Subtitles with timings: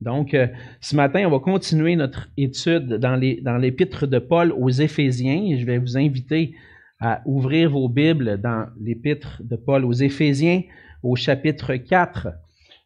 [0.00, 0.46] Donc, euh,
[0.80, 3.16] ce matin, on va continuer notre étude dans
[3.58, 5.56] l'épître de Paul aux Éphésiens.
[5.58, 6.54] je vais vous inviter
[7.00, 10.62] à ouvrir vos Bibles dans l'épître de Paul aux Éphésiens
[11.02, 12.28] au chapitre 4.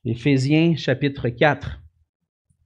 [0.05, 1.81] Éphésiens chapitre 4.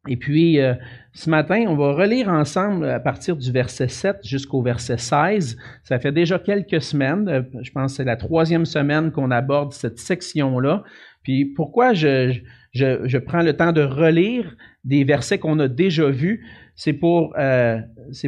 [0.08, 0.74] Et puis, euh,
[1.12, 5.58] ce matin, on va relire ensemble à partir du verset 7 jusqu'au verset 16.
[5.83, 9.72] Ça fait déjà quelques semaines, euh, je pense que c'est la troisième semaine qu'on aborde
[9.72, 10.85] cette section-là.
[11.22, 12.40] Puis pourquoi je,
[12.72, 17.78] je, prends le temps de relire des versets qu'on a déjà vus, c'est pour, euh,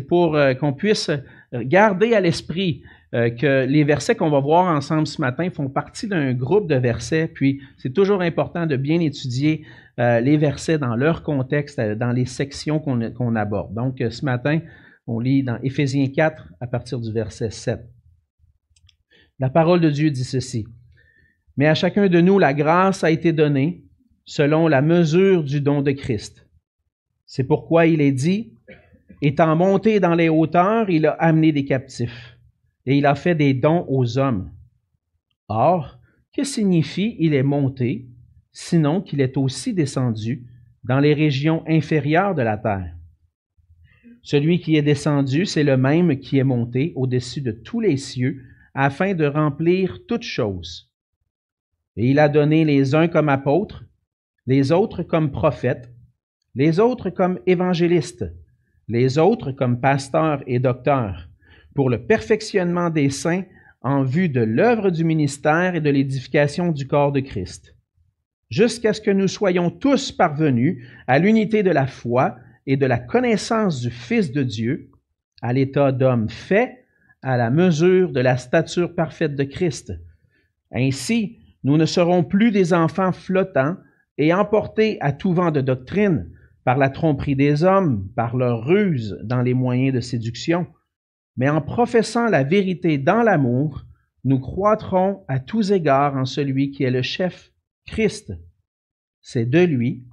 [0.09, 1.11] pour qu'on puisse
[1.53, 6.33] garder à l'esprit que les versets qu'on va voir ensemble ce matin font partie d'un
[6.33, 9.65] groupe de versets, puis c'est toujours important de bien étudier
[10.01, 13.75] euh, les versets dans leur contexte, euh, dans les sections qu'on aborde.
[13.75, 14.61] Donc, euh, ce matin,
[15.07, 17.81] on lit dans Éphésiens 4 à partir du verset 7.
[19.39, 20.67] La parole de Dieu dit ceci.
[21.59, 23.85] Mais à chacun de nous, la grâce a été donnée
[24.25, 26.47] selon la mesure du don de Christ.
[27.27, 28.53] C'est pourquoi il est dit,
[29.23, 32.39] étant monté dans les hauteurs, il a amené des captifs
[32.87, 34.51] et il a fait des dons aux hommes.
[35.49, 35.99] Or,
[36.33, 38.07] que signifie il est monté
[38.53, 40.47] sinon qu'il est aussi descendu
[40.85, 42.95] dans les régions inférieures de la terre?
[44.23, 48.43] Celui qui est descendu, c'est le même qui est monté au-dessus de tous les cieux,
[48.75, 50.91] afin de remplir toutes choses.
[51.97, 53.85] Et il a donné les uns comme apôtres,
[54.51, 55.89] les autres comme prophètes,
[56.57, 58.25] les autres comme évangélistes,
[58.89, 61.29] les autres comme pasteurs et docteurs,
[61.77, 63.45] pour le perfectionnement des saints
[63.81, 67.77] en vue de l'œuvre du ministère et de l'édification du corps de Christ
[68.51, 72.35] jusqu'à ce que nous soyons tous parvenus à l'unité de la foi
[72.67, 74.91] et de la connaissance du Fils de Dieu,
[75.43, 76.87] à l'état d'homme fait,
[77.23, 79.93] à la mesure de la stature parfaite de Christ.
[80.73, 83.77] Ainsi, nous ne serons plus des enfants flottants
[84.21, 86.31] et emportés à tout vent de doctrine
[86.63, 90.67] par la tromperie des hommes, par leur ruse dans les moyens de séduction,
[91.39, 93.87] mais en professant la vérité dans l'amour,
[94.25, 97.51] nous croîtrons à tous égards en celui qui est le chef
[97.87, 98.35] Christ.
[99.23, 100.05] C'est de lui,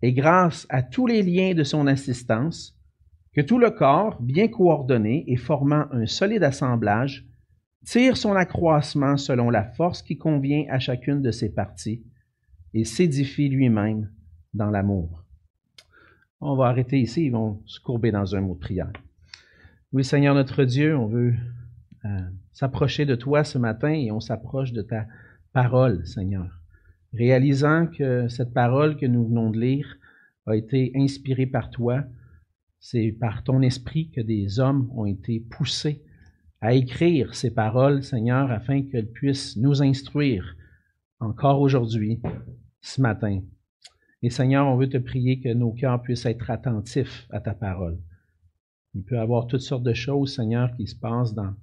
[0.00, 2.74] et grâce à tous les liens de son assistance,
[3.34, 7.26] que tout le corps, bien coordonné et formant un solide assemblage,
[7.84, 12.02] tire son accroissement selon la force qui convient à chacune de ses parties
[12.74, 14.10] et s'édifie lui-même
[14.54, 15.24] dans l'amour.
[16.40, 18.92] On va arrêter ici, ils vont se courber dans un mot de prière.
[19.92, 21.34] Oui, Seigneur notre Dieu, on veut
[22.04, 22.20] euh,
[22.52, 25.06] s'approcher de toi ce matin et on s'approche de ta
[25.52, 26.60] parole, Seigneur
[27.12, 29.96] réalisant que cette parole que nous venons de lire
[30.46, 32.04] a été inspirée par toi.
[32.78, 36.02] C'est par ton esprit que des hommes ont été poussés
[36.60, 40.56] à écrire ces paroles, Seigneur, afin qu'elles puissent nous instruire
[41.18, 42.20] encore aujourd'hui,
[42.82, 43.42] ce matin.
[44.22, 47.98] Et Seigneur, on veut te prier que nos cœurs puissent être attentifs à ta parole.
[48.94, 51.54] Il peut y avoir toutes sortes de choses, Seigneur, qui se passent dans,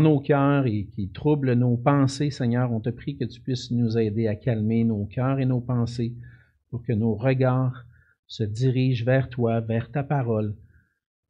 [0.00, 3.98] nos cœurs et qui troublent nos pensées, Seigneur, on te prie que tu puisses nous
[3.98, 6.14] aider à calmer nos cœurs et nos pensées
[6.70, 7.84] pour que nos regards
[8.26, 10.54] se dirigent vers toi, vers ta parole.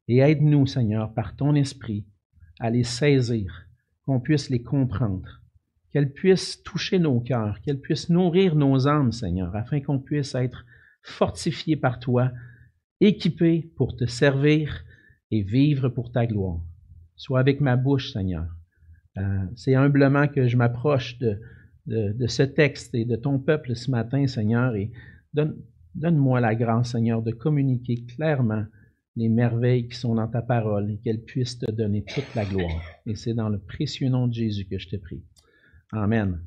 [0.09, 2.05] Et aide-nous, Seigneur, par ton esprit,
[2.59, 3.67] à les saisir,
[4.05, 5.41] qu'on puisse les comprendre,
[5.93, 10.65] qu'elles puissent toucher nos cœurs, qu'elles puissent nourrir nos âmes, Seigneur, afin qu'on puisse être
[11.03, 12.31] fortifiés par toi,
[13.01, 14.85] équipés pour te servir
[15.31, 16.61] et vivre pour ta gloire.
[17.17, 18.47] Sois avec ma bouche, Seigneur.
[19.17, 21.41] Euh, c'est humblement que je m'approche de,
[21.87, 24.93] de, ce texte et de ton peuple ce matin, Seigneur, et
[25.33, 25.57] donne,
[25.95, 28.65] donne-moi la grâce, Seigneur, de communiquer clairement
[29.17, 32.81] les merveilles qui sont dans ta parole et qu'elles puissent te donner toute la gloire.
[33.07, 35.23] Et c'est dans le précieux nom de Jésus que je te prie.
[35.93, 36.39] Amen.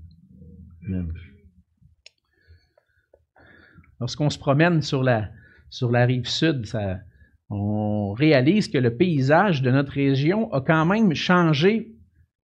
[4.00, 5.30] Lorsqu'on se promène sur la,
[5.70, 6.98] sur la rive sud, ça,
[7.50, 11.92] on réalise que le paysage de notre région a quand même changé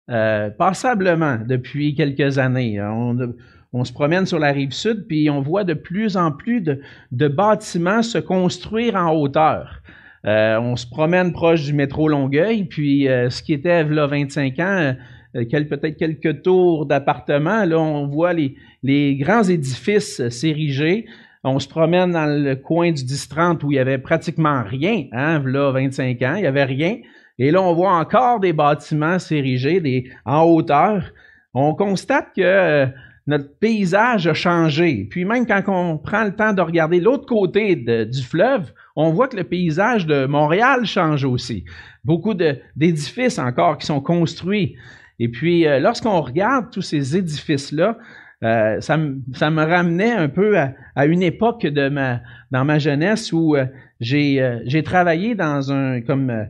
[0.09, 2.81] euh, passablement depuis quelques années.
[2.81, 7.27] On, se promène sur la rive sud, puis on voit de plus en plus de,
[7.27, 9.81] bâtiments se construire en hauteur.
[10.25, 14.59] Euh, on se promène proche du métro Longueuil, puis euh, ce qui était là 25
[14.59, 14.95] ans,
[15.33, 21.05] peut-être quelques tours d'appartements, là on voit les, les grands édifices s'ériger.
[21.43, 25.41] On se promène dans le coin du 10-30 où il y avait pratiquement rien, hein,
[25.45, 26.97] là, 25 ans, il n'y avait rien.
[27.39, 31.11] Et là, on voit encore des bâtiments s'ériger des, en hauteur.
[31.53, 32.85] On constate que euh,
[33.27, 35.07] notre paysage a changé.
[35.09, 39.27] Puis même quand on prend le temps de regarder l'autre côté du fleuve, on voit
[39.27, 41.65] que le paysage de Montréal change aussi.
[42.03, 44.75] Beaucoup d'édifices encore qui sont construits.
[45.19, 47.97] Et puis, euh, lorsqu'on regarde tous ces édifices-là,
[48.43, 52.21] euh, ça, me, ça me ramenait un peu à, à, une époque de ma,
[52.51, 53.65] dans ma jeunesse où euh,
[54.01, 56.47] j'ai, euh, travaillé dans un, comme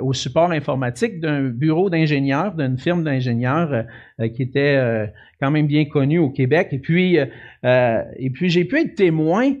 [0.00, 3.84] au support informatique d'un bureau d'ingénieurs, d'une firme d'ingénieurs
[4.34, 6.70] qui était quand même bien connue au Québec.
[6.72, 9.52] Et puis, et puis j'ai pu être témoin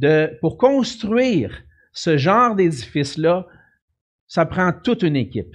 [0.00, 1.62] de, pour construire
[1.92, 3.46] ce genre d'édifice-là,
[4.26, 5.54] ça prend toute une équipe.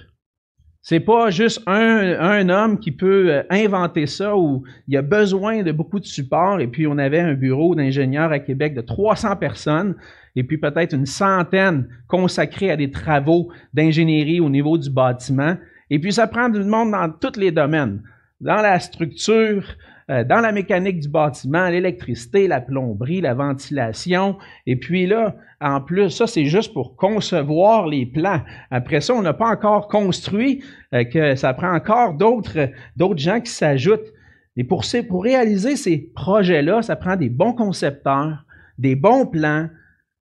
[0.84, 5.02] C'est pas juste un, un, homme qui peut euh, inventer ça ou il y a
[5.02, 6.60] besoin de beaucoup de support.
[6.60, 9.94] Et puis, on avait un bureau d'ingénieurs à Québec de 300 personnes
[10.34, 15.56] et puis peut-être une centaine consacrées à des travaux d'ingénierie au niveau du bâtiment.
[15.88, 18.02] Et puis, ça prend du monde dans tous les domaines.
[18.40, 19.62] Dans la structure,
[20.10, 24.36] euh, dans la mécanique du bâtiment, l'électricité, la plomberie, la ventilation.
[24.66, 28.40] Et puis là, en plus, ça c'est juste pour concevoir les plans.
[28.70, 33.40] Après ça, on n'a pas encore construit, euh, que ça prend encore d'autres d'autres gens
[33.40, 34.12] qui s'ajoutent.
[34.56, 38.44] Et pour, pour réaliser ces projets-là, ça prend des bons concepteurs,
[38.78, 39.68] des bons plans,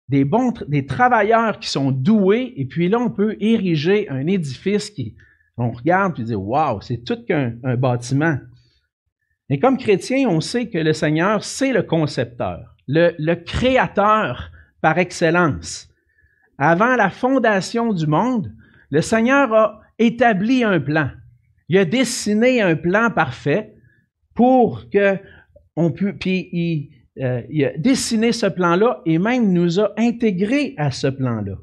[0.09, 2.53] des bons des travailleurs qui sont doués.
[2.57, 5.15] Et puis là, on peut ériger un édifice qui,
[5.57, 8.37] on regarde et dit, waouh, c'est tout qu'un un bâtiment.
[9.49, 14.51] Et comme chrétien, on sait que le Seigneur, c'est le concepteur, le, le créateur
[14.81, 15.89] par excellence.
[16.57, 18.53] Avant la fondation du monde,
[18.91, 21.09] le Seigneur a établi un plan.
[21.67, 23.75] Il a dessiné un plan parfait
[24.35, 25.17] pour que
[25.75, 26.89] on puisse, puis il,
[27.23, 31.55] euh, il a dessiné ce plan-là et même nous a intégrés à ce plan-là.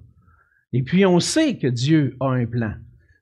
[0.72, 2.72] Et puis on sait que Dieu a un plan.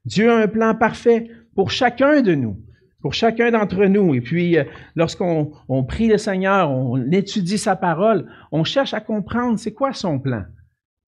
[0.05, 2.61] Dieu a un plan parfait pour chacun de nous
[3.05, 4.15] pour chacun d'entre nous.
[4.15, 4.63] Et puis, euh,
[4.95, 9.93] lorsqu'on on prie le Seigneur, on étudie sa parole, on cherche à comprendre c'est quoi
[9.93, 10.41] son plan.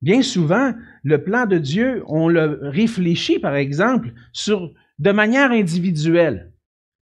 [0.04, 6.52] Bien souvent, le plan de Dieu, on le réfléchit, par exemple, sur, de manière individuelle.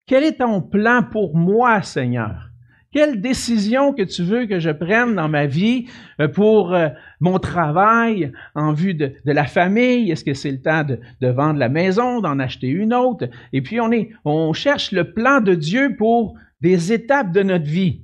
[0.06, 2.48] Quel est ton plan pour moi, Seigneur?
[2.90, 5.84] Quelle décision que tu veux que je prenne dans ma vie
[6.18, 6.88] euh, pour euh,
[7.20, 10.10] mon travail en vue de, la famille?
[10.10, 13.28] Est-ce que c'est le temps de, vendre la maison, d'en acheter une autre?
[13.52, 13.78] Et puis
[14.24, 18.02] on cherche le plan de Dieu pour des étapes de notre vie.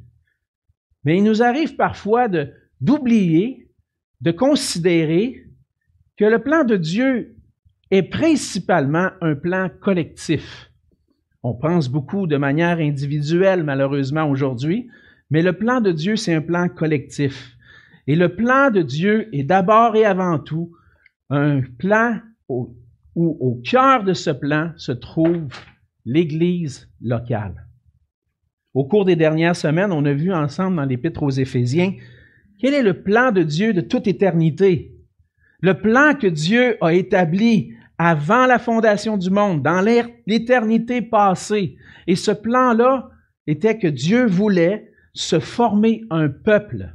[1.05, 3.69] Mais il nous arrive parfois de, d'oublier,
[4.21, 5.45] de considérer
[6.17, 7.37] que le plan de Dieu
[7.91, 10.71] est principalement un plan collectif.
[11.43, 14.89] On pense beaucoup de manière individuelle, malheureusement, aujourd'hui,
[15.31, 17.54] mais le plan de Dieu, c'est un plan collectif.
[18.07, 20.73] Et le plan de Dieu est d'abord et avant tout
[21.31, 22.77] un plan où,
[23.17, 25.49] au cœur de ce plan se trouve
[26.05, 27.67] l'Église locale.
[28.75, 31.93] Au cours des dernières semaines, on a vu ensemble dans l'Épître aux Éphésiens
[32.61, 34.97] quel est le plan de Dieu de toute éternité?
[35.61, 39.81] Le plan que Dieu a établi avant la fondation du monde, dans
[40.27, 41.77] l'éternité passée.
[42.07, 43.11] Et ce plan-là
[43.47, 46.95] était que Dieu voulait se former un peuple.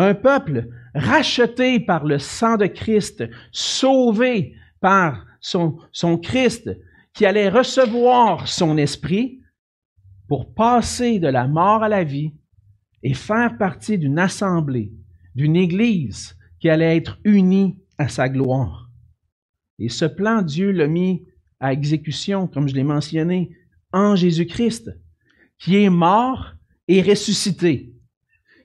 [0.00, 5.76] Un peuple racheté par le sang de Christ, sauvé par son,
[6.22, 6.70] Christ,
[7.12, 9.42] qui allait recevoir son esprit
[10.26, 12.32] pour passer de la mort à la vie
[13.02, 14.90] et faire partie d'une assemblée,
[15.34, 18.88] d'une église qui allait être unie à sa gloire.
[19.78, 21.26] Et ce plan, Dieu l'a mis
[21.60, 23.54] à exécution, comme je l'ai mentionné,
[23.92, 24.98] en Jésus-Christ,
[25.58, 26.54] qui est mort
[26.88, 27.89] et ressuscité,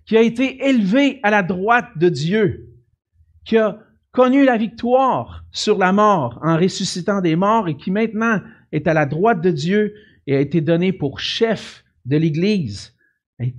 [0.06, 2.70] qui a été élevé à la droite de Dieu,
[3.44, 3.80] qui a
[4.12, 8.40] connu la victoire sur la mort en ressuscitant des morts et qui maintenant
[8.72, 9.94] est à la droite de Dieu
[10.28, 12.94] et a été donné pour chef de l'Église,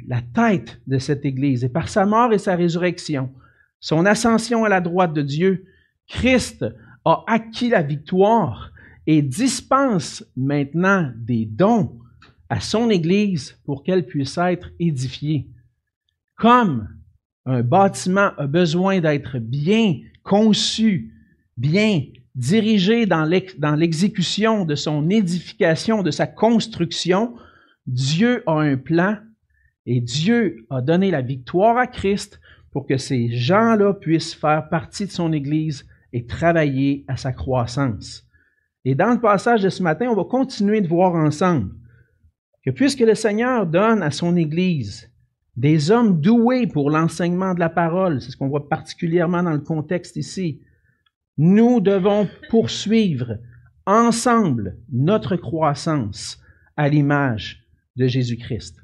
[0.07, 1.65] la tête de cette Église.
[1.65, 3.33] Et par sa mort et sa résurrection,
[3.81, 5.67] son ascension à la droite de Dieu,
[6.09, 6.65] Christ
[7.05, 8.73] a acquis la victoire
[9.07, 11.99] et dispense maintenant des dons
[12.49, 15.49] à son Église pour qu'elle puisse être édifiée.
[16.37, 16.89] Comme
[17.45, 21.13] un bâtiment a besoin d'être bien conçu,
[21.57, 22.03] bien
[22.35, 23.25] dirigé dans
[23.77, 27.35] l'exécution de son édification, de sa construction,
[27.87, 29.17] Dieu a un plan
[29.87, 32.41] et Dieu a donné la victoire à Christ
[32.73, 38.27] pour que ces gens-là puissent faire partie de son Église et travailler à sa croissance.
[38.85, 41.71] Et dans le passage de ce matin, on va continuer de voir ensemble
[42.65, 45.11] que puisque le Seigneur donne à son Église
[45.57, 49.61] des hommes doués pour l'enseignement de la parole, c'est ce qu'on voit particulièrement dans le
[49.61, 50.61] contexte ici,
[51.39, 53.39] nous devons poursuivre
[53.87, 56.41] ensemble notre croissance
[56.77, 57.65] à l'image
[57.97, 58.77] de Jésus-Christ.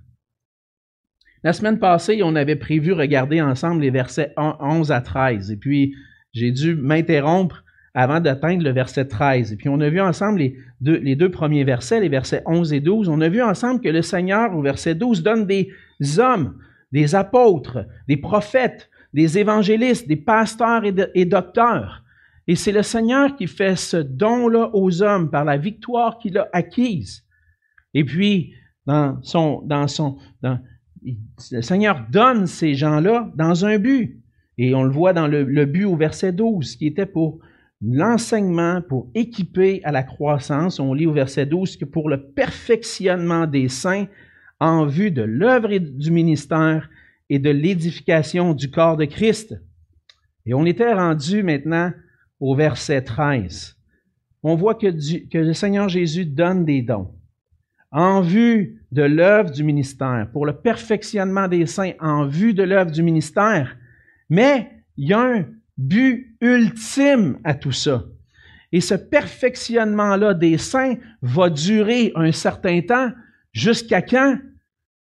[1.44, 5.50] La semaine passée, on avait prévu regarder ensemble les versets 11 à 13.
[5.50, 5.94] Et puis,
[6.32, 7.64] j'ai dû m'interrompre
[7.94, 9.52] avant d'atteindre le verset 13.
[9.52, 12.80] Et puis on a vu ensemble les les deux premiers versets, les versets 11 et
[12.80, 15.70] 12, on a vu ensemble que le Seigneur, au verset 12, donne des
[16.18, 16.58] hommes,
[16.92, 22.02] des apôtres, des prophètes, des évangélistes, des pasteurs et, docteurs.
[22.46, 26.48] Et c'est le Seigneur qui fait ce don-là aux hommes par la victoire qu'il a
[26.52, 27.24] acquise.
[27.94, 28.54] Et puis,
[28.86, 34.18] dans son, dans son, le Seigneur donne ces gens-là dans un but.
[34.58, 37.38] Et on le voit dans le, le but au verset 12, qui était pour
[37.82, 40.78] l'enseignement pour équiper à la croissance.
[40.78, 44.06] On lit au verset 12 que pour le perfectionnement des saints
[44.62, 46.88] en vue de l'œuvre du ministère
[47.28, 49.60] et de l'édification du corps de Christ.
[50.46, 51.92] Et on était rendu maintenant
[52.38, 53.76] au verset 13.
[54.44, 57.12] On voit que, le Seigneur Jésus donne des dons
[57.90, 62.92] en vue de l'œuvre du ministère, pour le perfectionnement des saints en vue de l'œuvre
[62.92, 63.76] du ministère.
[64.30, 65.44] Mais il y a un
[65.76, 68.04] but ultime à tout ça.
[68.70, 73.10] Et ce perfectionnement-là des saints va durer un certain temps.
[73.52, 74.38] Jusqu'à quand?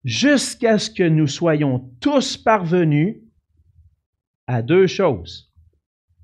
[0.06, 3.16] Jusqu'à ce que nous soyons tous parvenus
[4.46, 5.52] à deux choses.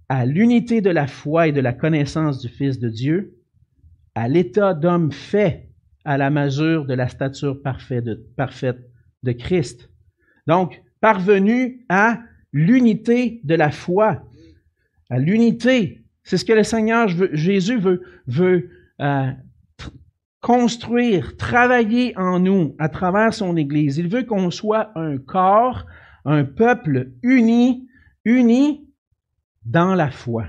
[0.08, 3.34] À l'unité de la foi et de la connaissance du Fils de Dieu,
[4.14, 5.68] à l'état d'homme fait
[6.04, 9.90] à la mesure de la stature parfaite de, Christ.
[10.46, 12.20] Donc, parvenu à
[12.52, 14.22] l'unité de la foi
[15.10, 16.04] à l'unité.
[16.22, 18.70] C'est ce que le Seigneur Jésus veut, veut
[19.00, 19.32] euh,
[20.42, 23.96] construire, travailler en nous à travers son Église.
[23.96, 25.86] Il veut qu'on soit un corps,
[26.26, 27.88] un peuple uni,
[28.26, 28.86] uni
[29.64, 30.46] dans la foi.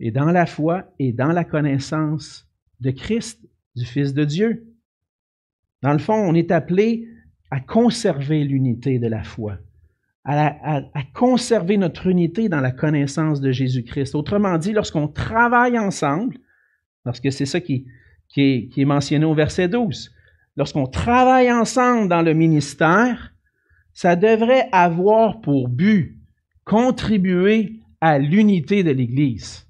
[0.00, 2.48] Et dans la foi et dans la connaissance
[2.80, 3.40] de Christ,
[3.76, 4.66] du Fils de Dieu.
[5.82, 7.08] Dans le fond, on est appelé
[7.50, 9.58] à conserver l'unité de la foi
[10.26, 10.82] à,
[11.14, 14.14] conserver notre unité dans la connaissance de Jésus-Christ.
[14.14, 16.38] Autrement dit, lorsqu'on travaille ensemble,
[17.04, 17.86] parce que c'est ça qui,
[18.36, 20.12] qui, est, mentionné au verset 12,
[20.56, 23.32] lorsqu'on travaille ensemble dans le ministère,
[23.94, 26.20] ça devrait avoir pour but
[26.64, 29.66] contribuer à l'unité de l'Église.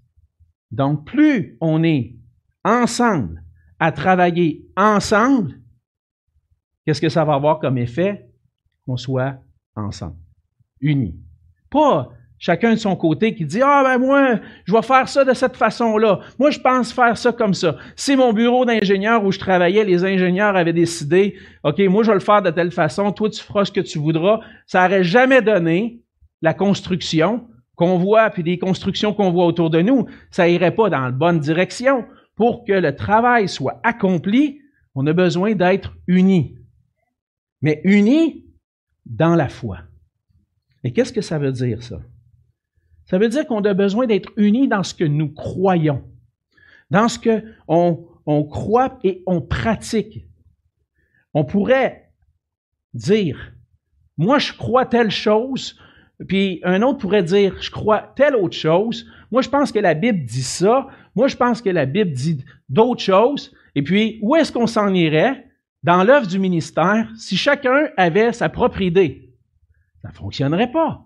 [0.73, 2.17] Donc, plus on est
[2.65, 3.43] ensemble
[3.79, 5.61] à travailler ensemble,
[6.85, 8.29] qu'est-ce que ça va avoir comme effet?
[8.85, 9.39] Qu'on soit
[9.77, 10.17] ensemble
[10.81, 11.21] unis.
[11.71, 15.33] Pas chacun de son côté qui dit Ah, ben moi, je vais faire ça de
[15.33, 16.21] cette façon-là.
[16.39, 17.77] Moi, je pense faire ça comme ça.
[17.97, 22.15] C'est mon bureau d'ingénieur où je travaillais, les ingénieurs avaient décidé OK, moi, je vais
[22.15, 24.41] le faire de telle façon, toi, tu feras ce que tu voudras.
[24.67, 26.01] Ça n'aurait jamais donné
[26.43, 30.07] la construction qu'on voit, puis les constructions qu'on voit autour de nous.
[30.31, 32.05] Ça irait pas dans la bonne direction.
[32.35, 34.61] Pour que le travail soit accompli,
[34.95, 36.57] on a besoin d'être unis.
[37.63, 38.45] Mais unis
[39.07, 39.79] dans la foi.
[40.85, 41.99] Mais qu'est-ce que ça veut dire, ça?
[43.07, 46.05] Ça veut dire qu'on a besoin d'être unis dans ce que nous croyons,
[46.91, 50.27] dans ce qu'on on croit et on pratique.
[51.35, 52.11] On pourrait
[52.95, 53.53] dire,
[54.17, 55.79] moi je crois telle chose,
[56.29, 59.07] puis un autre pourrait dire, je crois telle autre chose.
[59.31, 62.45] Moi je pense que la Bible dit ça, moi je pense que la Bible dit
[62.69, 63.55] d'autres choses.
[63.77, 65.47] Et puis, où est-ce qu'on s'en irait?
[65.83, 69.35] Dans l'œuvre du ministère si chacun avait sa propre idée?
[70.03, 71.05] Ça ne fonctionnerait pas.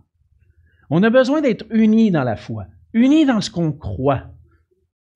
[0.90, 4.24] On a besoin d'être unis dans la foi, unis dans ce qu'on croit.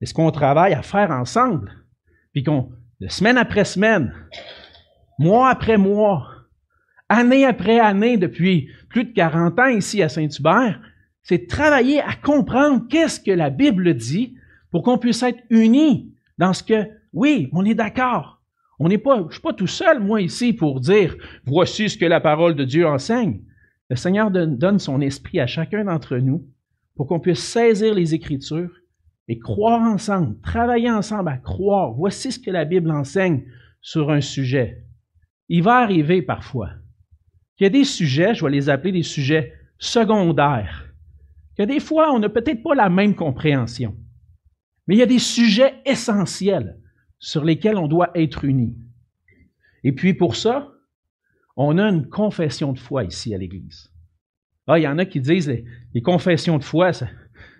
[0.00, 1.72] est ce qu'on travaille à faire ensemble.
[2.32, 2.70] Puis qu'on,
[3.08, 4.14] semaine après semaine,
[5.18, 6.28] mois après mois,
[7.08, 10.80] année après année, depuis plus de 40 ans ici à Saint-Hubert,
[11.22, 14.36] c'est travailler à comprendre qu'est-ce que la Bible dit
[14.70, 18.42] pour qu'on puisse être unis dans ce que, oui, on est d'accord.
[18.78, 21.16] On n'est pas, je suis pas tout seul, moi, ici, pour dire,
[21.46, 23.40] voici ce que la parole de Dieu enseigne.
[23.90, 26.46] Le Seigneur donne son esprit à chacun d'entre nous
[26.96, 28.70] pour qu'on puisse saisir les Écritures
[29.28, 31.92] et croire ensemble, travailler ensemble à croire.
[31.92, 33.44] Voici ce que la Bible enseigne
[33.80, 34.84] sur un sujet.
[35.48, 36.70] Il va arriver parfois
[37.56, 40.92] qu'il y a des sujets, je vais les appeler des sujets secondaires,
[41.56, 43.94] que des fois on n'a peut-être pas la même compréhension,
[44.86, 46.78] mais il y a des sujets essentiels
[47.18, 48.76] sur lesquels on doit être unis.
[49.84, 50.73] Et puis pour ça,
[51.56, 53.90] on a une confession de foi ici à l'Église.
[54.66, 56.92] Ah, il y en a qui disent les, les confessions de foi,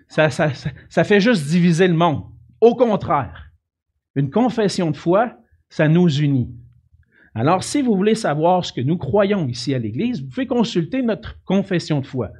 [0.07, 2.23] ça, fait juste diviser le monde.
[2.61, 3.51] Au contraire,
[4.15, 5.33] une confession de foi,
[5.69, 6.49] ça nous unit.
[7.33, 11.01] Alors, si vous voulez savoir ce que nous croyons ici à l'Église, vous pouvez consulter
[11.01, 12.31] notre confession de foi.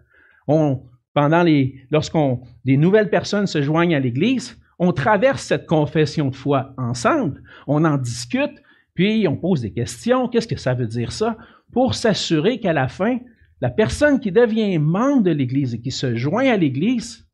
[1.13, 6.35] Pendant les, lorsqu'on, des nouvelles personnes se joignent à l'Église, on traverse cette confession de
[6.35, 8.61] foi ensemble, on en discute,
[8.95, 11.37] puis on pose des questions, qu'est-ce que ça veut dire ça,
[11.71, 13.19] pour s'assurer qu'à la fin,
[13.61, 17.27] la personne qui devient membre de l'Église et qui se joint à l'Église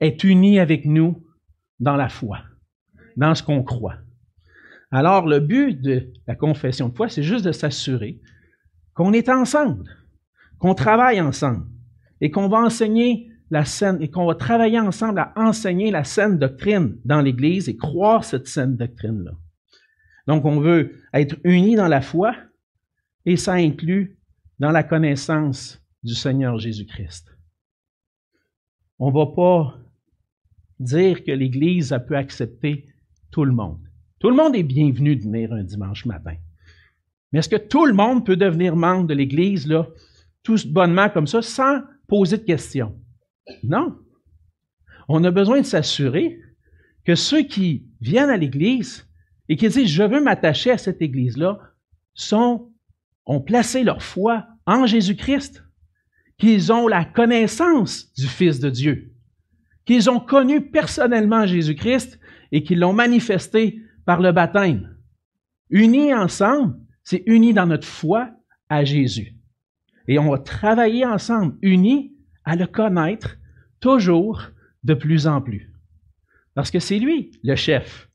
[0.00, 1.24] est unie avec nous
[1.78, 2.40] dans la foi.
[3.16, 3.96] dans ce qu'on croit.
[4.90, 8.20] Alors, le but de la confession de foi, c'est juste de s'assurer
[8.94, 9.84] qu'on est ensemble,
[10.58, 11.66] qu'on travaille ensemble
[12.20, 16.38] et qu'on va enseigner la scène et qu'on va travailler ensemble à enseigner la saine
[16.38, 19.32] doctrine dans l'Église et croire cette saine doctrine-là.
[20.30, 22.36] Donc, on veut être unis dans la foi
[23.26, 24.16] et ça inclut
[24.60, 27.36] dans la connaissance du Seigneur Jésus-Christ.
[29.00, 29.76] On ne va pas
[30.78, 32.86] dire que l'Église a pu accepter
[33.32, 33.80] tout le monde.
[34.20, 36.36] Tout le monde est bienvenu de venir un dimanche matin.
[37.32, 39.88] Mais est-ce que tout le monde peut devenir membre de l'Église, là,
[40.44, 42.96] tout bonnement comme ça, sans poser de questions?
[43.64, 43.98] Non.
[45.08, 46.38] On a besoin de s'assurer
[47.04, 49.09] que ceux qui viennent à l'Église
[49.50, 51.58] et qui disent je veux m'attacher à cette Église-là
[52.14, 52.70] sont,
[53.26, 55.64] ont placé leur foi en Jésus-Christ,
[56.38, 59.12] qu'ils ont la connaissance du Fils de Dieu,
[59.84, 62.20] qu'ils ont connu personnellement Jésus-Christ
[62.52, 64.96] et qu'ils l'ont manifesté par le baptême.
[65.68, 68.30] Unis ensemble, c'est unis dans notre foi
[68.68, 69.34] à Jésus.
[70.06, 72.14] Et on va travailler ensemble, unis
[72.44, 73.36] à le connaître
[73.80, 74.42] toujours
[74.84, 75.72] de plus en plus.
[76.54, 78.09] Parce que c'est lui le chef.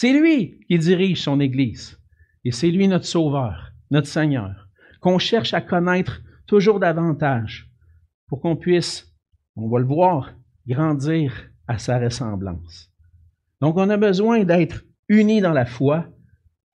[0.00, 1.98] C'est lui qui dirige son Église.
[2.44, 4.68] Et c'est lui notre Sauveur, notre Seigneur,
[5.00, 7.68] qu'on cherche à connaître toujours davantage
[8.28, 9.12] pour qu'on puisse,
[9.56, 10.34] on va le voir,
[10.68, 12.92] grandir à sa ressemblance.
[13.60, 16.06] Donc on a besoin d'être unis dans la foi,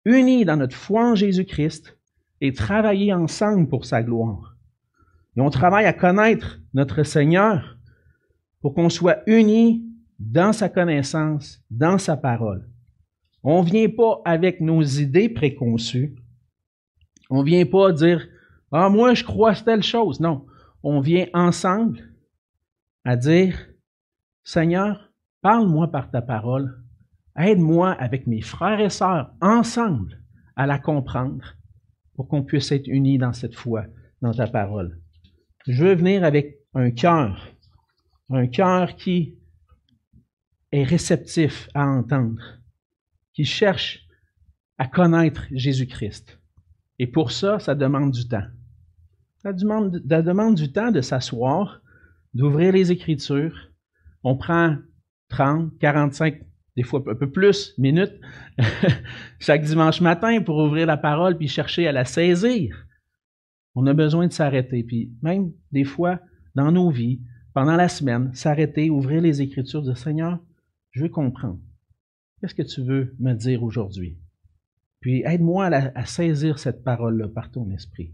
[0.03, 1.95] unis dans notre foi en Jésus-Christ
[2.41, 4.57] et travailler ensemble pour sa gloire.
[5.37, 7.77] Et on travaille à connaître notre Seigneur
[8.61, 9.85] pour qu'on soit unis
[10.17, 12.70] dans sa connaissance, dans sa parole.
[13.43, 16.15] On ne vient pas avec nos idées préconçues.
[17.29, 18.27] On ne vient pas dire
[18.71, 20.19] Ah, moi, je crois telle chose.
[20.19, 20.45] Non.
[20.83, 22.01] On vient ensemble
[23.03, 23.57] à dire
[24.43, 26.81] Seigneur, parle-moi par ta parole
[27.37, 30.21] Aide-moi avec mes frères et sœurs ensemble
[30.55, 31.55] à la comprendre
[32.13, 33.85] pour qu'on puisse être unis dans cette foi,
[34.21, 34.99] dans ta parole.
[35.65, 37.47] Je veux venir avec un cœur,
[38.29, 39.37] un cœur qui
[40.71, 42.59] est réceptif à entendre,
[43.33, 44.07] qui cherche
[44.77, 46.39] à connaître Jésus-Christ.
[46.99, 48.45] Et pour ça, ça demande du temps.
[49.37, 51.81] Ça demande, ça demande du temps de s'asseoir,
[52.33, 53.71] d'ouvrir les Écritures.
[54.23, 54.77] On prend
[55.29, 56.41] 30, 45
[56.75, 58.13] des fois un peu plus, minutes,
[59.39, 62.87] chaque dimanche matin pour ouvrir la parole puis chercher à la saisir.
[63.75, 64.83] On a besoin de s'arrêter.
[64.83, 66.19] Puis même des fois,
[66.55, 67.21] dans nos vies,
[67.53, 70.39] pendant la semaine, s'arrêter, ouvrir les Écritures, dire Seigneur,
[70.91, 71.59] je veux comprendre.
[72.41, 74.17] Qu'est-ce que tu veux me dire aujourd'hui?
[74.99, 78.13] Puis aide-moi à, saisir cette parole-là par ton esprit.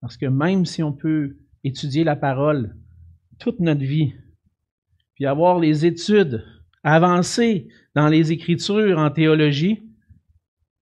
[0.00, 2.74] Parce que même si on peut étudier la parole
[3.38, 4.14] toute notre vie,
[5.14, 6.42] puis avoir les études
[6.84, 9.82] avancer dans les Écritures en théologie,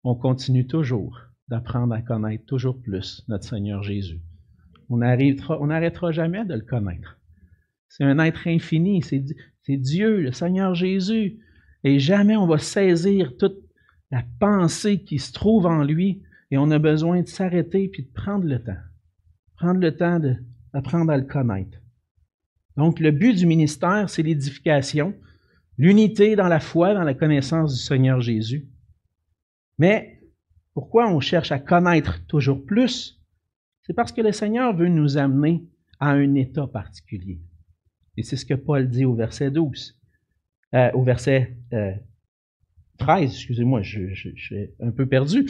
[0.03, 4.21] on continue toujours d'apprendre à connaître toujours plus notre Seigneur Jésus.
[4.89, 7.19] On n'arrêtera jamais de le connaître.
[7.89, 11.39] C'est un être infini, c'est Dieu, le Seigneur Jésus.
[11.83, 13.57] Et jamais on va saisir toute
[14.11, 16.21] la pensée qui se trouve en lui.
[16.51, 18.81] Et on a besoin de s'arrêter puis de prendre le temps.
[19.55, 20.19] Prendre le temps
[20.73, 21.77] d'apprendre à le connaître.
[22.77, 25.13] Donc, le but du ministère, c'est l'édification,
[25.77, 28.67] l'unité dans la foi, dans la connaissance du Seigneur Jésus.
[29.77, 30.21] Mais
[30.73, 33.21] pourquoi on cherche à connaître toujours plus?
[33.83, 35.65] C'est parce que le Seigneur veut nous amener
[35.99, 37.41] à un état particulier.
[38.17, 40.00] Et c'est ce que Paul dit au verset 12,
[40.73, 41.99] euh, au verset 13,
[43.09, 45.45] euh, excusez-moi, je, suis un peu perdu.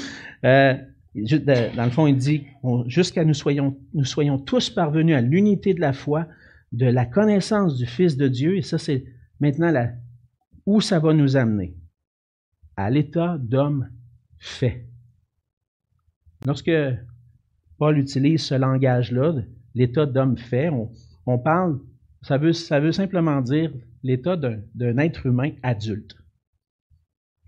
[0.46, 0.76] Euh,
[1.14, 2.46] dans le fond, il dit,
[2.88, 6.28] jusqu'à nous soyons, nous soyons tous parvenus à l'unité de la foi,
[6.72, 9.04] de la connaissance du Fils de Dieu, et ça c'est
[9.40, 9.92] maintenant la,
[10.66, 11.76] où ça va nous amener?
[12.78, 13.90] À l'état d'homme
[14.40, 14.88] fait.
[16.46, 16.72] Lorsque
[17.78, 19.34] Paul utilise ce langage-là,
[19.76, 20.70] l'état d'homme fait,
[21.26, 21.80] on, parle,
[22.22, 23.72] ça veut, ça veut simplement dire
[24.04, 26.16] l'état d'un être humain adulte.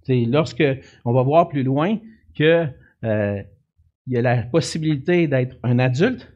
[0.03, 0.63] C'est lorsque
[1.05, 1.97] on va voir plus loin
[2.35, 2.67] que
[3.03, 3.43] euh,
[4.07, 6.31] il y a la possibilité d'être un adulte,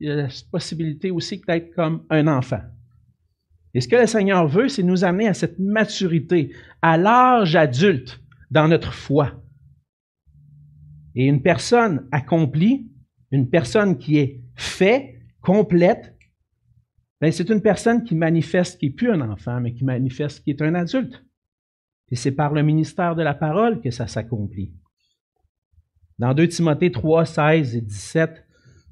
[0.00, 2.60] il y a la possibilité aussi d'être comme un enfant.
[3.74, 8.20] Et ce que le Seigneur veut, c'est nous amener à cette maturité, à l'âge adulte
[8.50, 9.42] dans notre foi.
[11.14, 12.90] Et une personne accomplie,
[13.30, 16.11] une personne qui est faite, complète,
[17.30, 20.62] c'est une personne qui manifeste, qui n'est plus un enfant, mais qui manifeste, qui est
[20.62, 21.24] un adulte.
[22.10, 24.74] Et c'est par le ministère de la parole que ça s'accomplit.
[26.18, 28.44] Dans 2 Timothée 3, 16 et 17,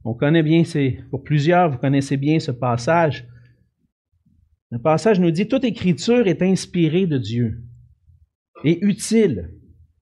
[0.04, 0.62] on connaît bien,
[1.10, 3.26] pour plusieurs, vous connaissez bien ce passage.
[4.70, 7.64] Le passage nous dit, toute écriture est inspirée de Dieu.
[8.64, 9.52] est utile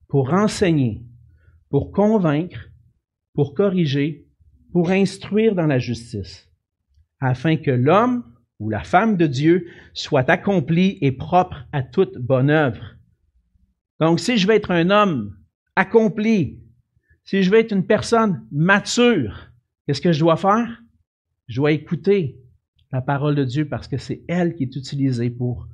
[0.08, 1.02] pour enseigner,
[1.70, 2.68] pour convaincre,
[3.34, 4.26] pour corriger,
[4.72, 6.47] pour instruire dans la justice,
[7.20, 8.24] afin que l'homme
[8.58, 12.96] ou la femme de Dieu soit accompli et propre à toute bonne œuvre.
[14.00, 15.36] Donc, si je veux être un homme
[15.76, 16.60] accompli,
[17.24, 19.50] si je veux être une personne mature,
[19.86, 20.82] qu'est-ce que je dois faire?
[21.46, 22.36] Je dois écouter
[22.92, 25.68] la parole de Dieu parce que c'est elle qui est utilisée pour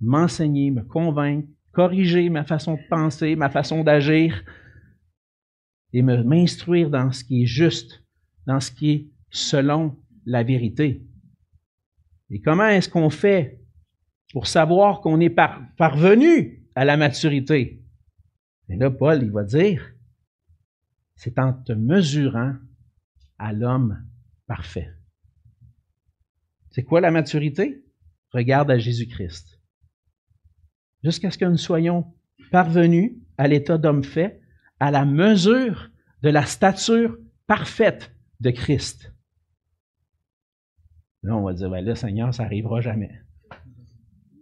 [0.00, 4.44] m'enseigner, me convaincre, corriger ma façon de penser, ma façon d'agir
[5.92, 8.02] et m'instruire dans ce qui est juste,
[8.46, 9.96] dans ce qui est selon
[10.28, 11.02] la vérité.
[12.30, 13.60] Et comment est-ce qu'on fait
[14.32, 15.34] pour savoir qu'on est
[15.76, 17.82] parvenu à la maturité?
[18.68, 19.82] Et là, Paul, il va dire,
[21.16, 22.54] c'est en te mesurant
[23.38, 24.06] à l'homme
[24.46, 24.92] parfait.
[26.70, 27.82] C'est quoi la maturité?
[28.30, 29.58] Regarde à Jésus-Christ.
[31.02, 32.12] Jusqu'à ce que nous soyons
[32.50, 34.42] parvenus à l'état d'homme fait,
[34.78, 35.90] à la mesure
[36.22, 39.14] de la stature parfaite de Christ.
[41.22, 43.10] Là, on va dire, ben là, Seigneur, ça n'arrivera jamais.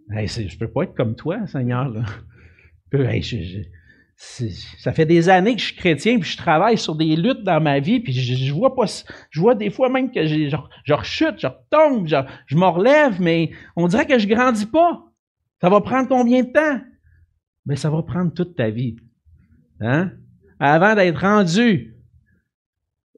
[0.09, 1.89] je ne peux pas être comme toi, Seigneur.
[1.89, 2.03] Là.
[4.15, 7.61] ça fait des années que je suis chrétien, puis je travaille sur des luttes dans
[7.61, 8.85] ma vie, puis je, vois pas,
[9.29, 13.51] je vois des fois même que je, je rechute, je retombe, je, me relève, mais
[13.75, 15.03] on dirait que je grandis pas.
[15.61, 16.81] Ça va prendre combien de temps?
[17.65, 18.95] Ben, ça va prendre toute ta vie.
[19.81, 20.11] Hein?
[20.59, 21.96] Avant d'être rendu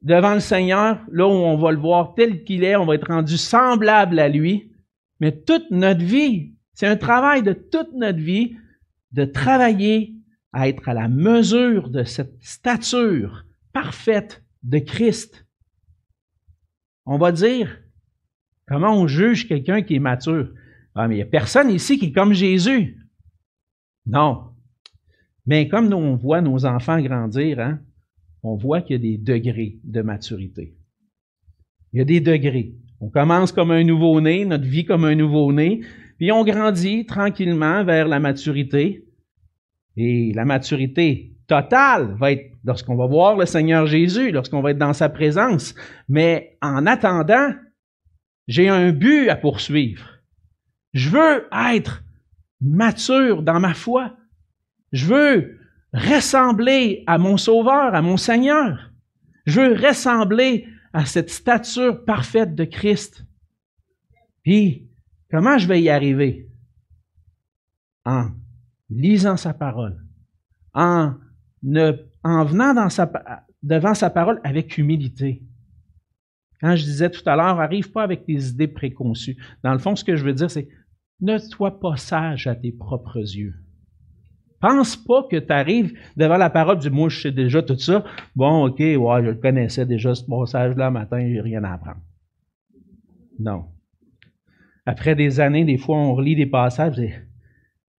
[0.02, 3.08] devant le Seigneur, là où on va le voir tel qu'il est, on va être
[3.08, 4.72] rendu semblable à lui.
[5.20, 8.56] Mais toute notre vie, c'est un travail de toute notre vie
[9.12, 10.14] de travailler
[10.52, 15.46] à être à la mesure de cette stature parfaite de Christ.
[17.06, 17.78] On va dire,
[18.66, 20.50] comment on juge quelqu'un qui est mature?
[20.94, 22.96] Ah, mais il n'y a personne ici qui est comme Jésus.
[24.06, 24.50] Non.
[25.46, 27.80] Mais comme nous, on voit nos enfants grandir, hein,
[28.42, 30.76] on voit qu'il y a des degrés de maturité.
[31.92, 32.74] Il y a des degrés.
[33.00, 35.80] On commence comme un nouveau-né, notre vie comme un nouveau-né,
[36.18, 39.06] puis on grandit tranquillement vers la maturité.
[39.96, 44.78] Et la maturité totale va être lorsqu'on va voir le Seigneur Jésus, lorsqu'on va être
[44.78, 45.74] dans sa présence.
[46.08, 47.54] Mais en attendant,
[48.46, 50.20] j'ai un but à poursuivre.
[50.92, 52.04] Je veux être
[52.60, 54.16] mature dans ma foi.
[54.92, 55.59] Je veux
[55.92, 58.90] ressembler à mon Sauveur, à mon Seigneur.
[59.46, 63.24] Je veux ressembler à cette stature parfaite de Christ.
[64.42, 64.88] Puis,
[65.30, 66.48] comment je vais y arriver?
[68.04, 68.30] En
[68.88, 70.04] lisant sa parole,
[70.74, 71.14] en,
[71.62, 71.92] ne,
[72.24, 72.74] en venant
[73.62, 75.42] devant sa parole avec humilité.
[76.60, 79.36] Quand je disais tout à l'heure, arrive pas avec tes idées préconçues.
[79.62, 80.68] Dans le fond, ce que je veux dire, c'est
[81.20, 83.54] ne sois pas sage à tes propres yeux.
[84.60, 88.04] Pense pas que tu arrives devant la parole du moi, je sais déjà tout ça.
[88.36, 92.00] Bon, OK, je connaissais déjà ce passage-là matin, j'ai rien à apprendre.
[93.38, 93.64] Non.
[94.84, 97.14] Après des années, des fois, on relit des passages, et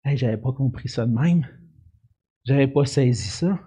[0.04, 1.46] hey, j'avais pas compris ça de même.
[2.44, 3.58] J'avais pas saisi ça.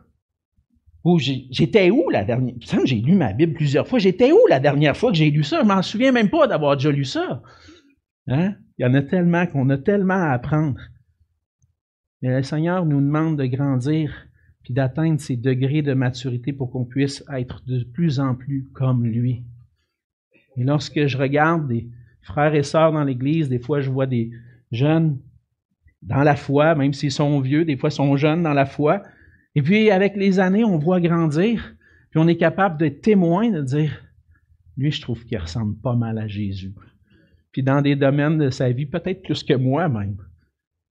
[1.03, 2.85] Ou j'étais où la dernière fois?
[2.85, 3.99] J'ai lu ma Bible plusieurs fois.
[3.99, 5.61] J'étais où la dernière fois que j'ai lu ça?
[5.61, 7.41] Je m'en souviens même pas d'avoir déjà lu ça.
[8.27, 8.55] Hein?
[8.77, 10.79] Il y en a tellement qu'on a tellement à apprendre.
[12.23, 14.27] Mais le Seigneur nous demande de grandir
[14.63, 19.05] puis d'atteindre ces degrés de maturité pour qu'on puisse être de plus en plus comme
[19.05, 19.43] lui.
[20.55, 21.89] Et lorsque je regarde des
[22.21, 24.31] frères et sœurs dans l'Église, des fois je vois des
[24.71, 25.19] jeunes
[26.01, 29.03] dans la foi, même s'ils sont vieux, des fois ils sont jeunes dans la foi.
[29.55, 31.75] Et puis avec les années, on voit grandir,
[32.09, 34.01] puis on est capable de témoin, de dire,
[34.77, 36.73] lui, je trouve qu'il ressemble pas mal à Jésus.
[37.51, 40.15] Puis dans des domaines de sa vie, peut-être plus que moi même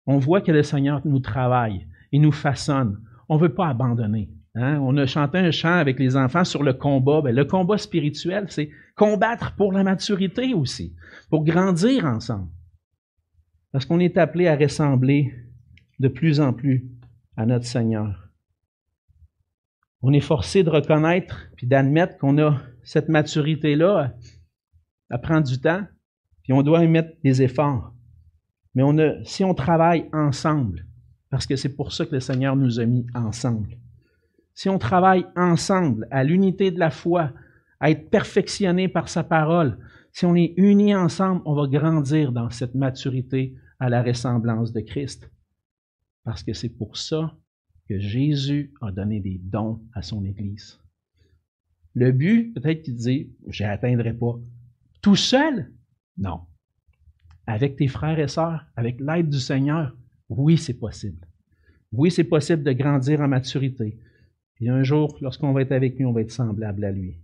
[0.08, 3.00] on voit que le Seigneur nous travaille, il nous façonne.
[3.30, 4.32] On ne veut pas abandonner.
[4.56, 4.80] Hein?
[4.82, 7.22] On a chanté un chant avec les enfants sur le combat.
[7.22, 10.96] Ben, le combat spirituel, c'est combattre pour la maturité aussi,
[11.30, 12.50] pour grandir ensemble.
[13.72, 15.34] Parce qu'on est appelé à ressembler
[16.00, 16.90] de plus en plus
[17.36, 18.30] à notre Seigneur.
[20.02, 24.16] On est forcé de reconnaître puis d'admettre qu'on a cette maturité-là
[25.10, 25.84] à prendre du temps,
[26.44, 27.94] puis on doit y mettre des efforts.
[28.78, 30.86] Mais si on travaille ensemble,
[31.32, 33.76] parce que c'est pour ça que le Seigneur nous a mis ensemble,
[34.54, 37.34] si on travaille ensemble à l'unité de la foi,
[37.80, 39.80] à être perfectionné par sa parole,
[40.12, 44.82] si on est unis ensemble, on va grandir dans cette maturité à la ressemblance de
[44.82, 45.28] Christ.
[46.24, 47.36] Parce que c'est pour ça
[47.90, 50.80] que Jésus a donné des dons à son Église.
[51.96, 54.36] Le but, peut-être qu'il dit, je n'atteindrai pas.
[55.02, 55.74] Tout seul?
[56.16, 56.42] Non
[57.48, 59.96] avec tes frères et sœurs, avec l'aide du Seigneur,
[60.30, 61.26] oui, c'est possible.
[61.94, 63.98] Oui, c'est possible de grandir en maturité.
[64.60, 67.18] Et un jour, lorsqu'on va être avec lui, on va être semblable à lui.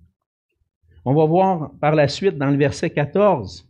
[1.04, 3.70] On va voir par la suite dans le verset 14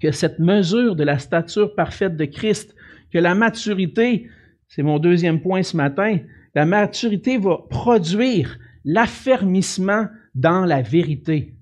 [0.00, 2.74] que cette mesure de la stature parfaite de Christ,
[3.12, 4.28] que la maturité,
[4.68, 6.18] c'est mon deuxième point ce matin,
[6.54, 11.54] la maturité va produire l'affermissement dans la vérité.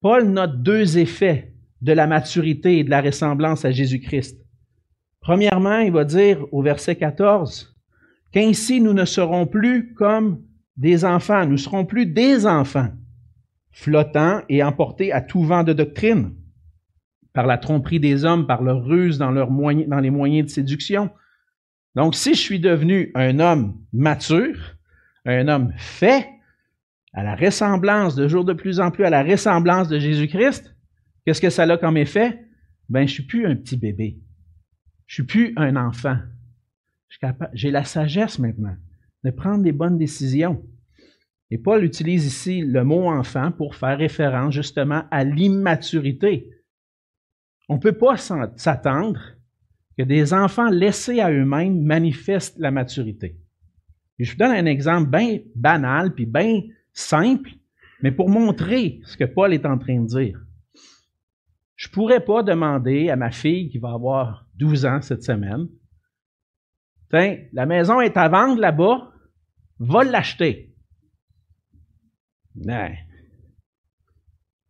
[0.00, 1.51] Paul note deux effets
[1.82, 4.38] de la maturité et de la ressemblance à Jésus-Christ.
[5.20, 7.76] Premièrement, il va dire au verset 14
[8.32, 10.42] qu'ainsi nous ne serons plus comme
[10.76, 12.88] des enfants, nous serons plus des enfants,
[13.72, 16.34] flottants et emportés à tout vent de doctrine,
[17.32, 21.10] par la tromperie des hommes, par leur ruse dans, dans les moyens de séduction.
[21.94, 24.76] Donc, si je suis devenu un homme mature,
[25.26, 26.28] un homme fait,
[27.12, 30.74] à la ressemblance, de jour de plus en plus à la ressemblance de Jésus-Christ,
[31.24, 32.46] qu'est-ce que ça a comme effet?
[32.88, 34.18] Ben, je suis plus un petit bébé.
[35.06, 36.18] Je suis plus un enfant.
[37.52, 38.76] J'ai la sagesse maintenant
[39.24, 40.64] de prendre des bonnes décisions.
[41.50, 46.50] Et Paul utilise ici le mot enfant pour faire référence justement à l'immaturité.
[47.68, 49.20] On ne peut pas s'attendre
[49.98, 53.36] que des enfants laissés à eux-mêmes manifestent la maturité.
[54.18, 57.50] Je vous donne un exemple bien banal puis bien simple,
[58.02, 60.40] mais pour montrer ce que Paul est en train de dire.
[61.82, 65.66] Je ne pourrais pas demander à ma fille qui va avoir 12 ans cette semaine,
[67.10, 69.10] Tiens, la maison est à vendre là-bas,
[69.80, 70.72] va l'acheter.
[72.54, 73.00] Mais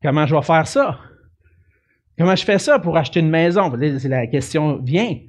[0.02, 0.98] comment je vais faire ça?
[2.18, 3.70] Comment je fais ça pour acheter une maison?
[3.70, 5.20] La question vient.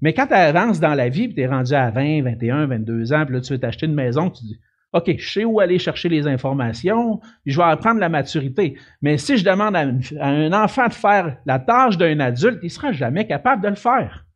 [0.00, 3.26] Mais quand tu avances dans la vie, tu es rendu à 20, 21, 22 ans,
[3.26, 4.58] puis là, tu veux t'acheter une maison, tu dis
[4.96, 8.78] OK, je sais où aller chercher les informations, je vais apprendre la maturité.
[9.02, 12.70] Mais si je demande à, un enfant de faire la tâche d'un adulte, il ne
[12.70, 14.26] sera jamais capable de le faire.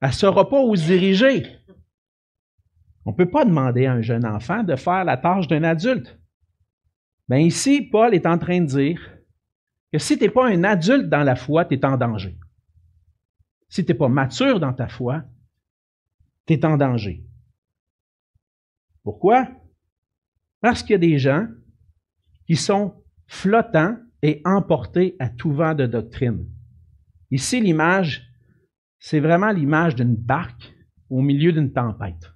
[0.00, 1.46] Elle ne saura pas où se diriger.
[3.06, 6.18] On ne peut pas demander à un jeune enfant de faire la tâche d'un adulte.
[7.28, 9.00] Ben ici, Paul est en train de dire
[9.92, 12.36] que si tu n'es pas un adulte dans la foi, tu es en danger.
[13.68, 15.22] Si tu n'es pas mature dans ta foi,
[16.46, 17.22] tu es en danger.
[19.04, 19.46] Pourquoi?
[20.64, 21.46] Parce qu'il y a des gens
[22.46, 22.94] qui sont
[23.26, 26.46] flottants et emportés à tout vent de doctrine.
[27.30, 28.22] Ici, l'image,
[28.98, 30.72] c'est vraiment l'image d'une barque
[31.10, 32.32] au milieu d'une tempête.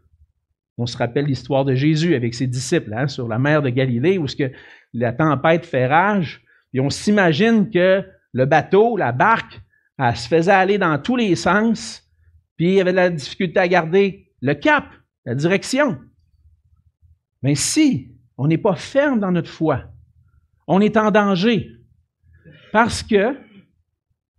[0.77, 4.19] On se rappelle l'histoire de Jésus avec ses disciples hein, sur la mer de Galilée
[4.19, 4.53] où ce que
[4.93, 6.45] la tempête fait rage.
[6.75, 9.59] Et on s'imagine que le bateau, la barque,
[9.97, 12.07] elle se faisait aller dans tous les sens,
[12.59, 14.85] puis il y avait de la difficulté à garder le cap,
[15.25, 15.99] la direction.
[17.43, 19.85] Mais si on n'est pas ferme dans notre foi.
[20.69, 21.69] On est en danger
[22.73, 23.37] parce que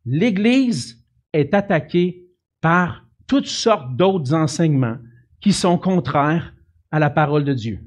[0.06, 2.26] l'Église est attaquée
[2.62, 4.98] par toutes sortes d'autres enseignements
[5.42, 6.54] qui sont contraires
[6.92, 7.80] à la parole de Dieu.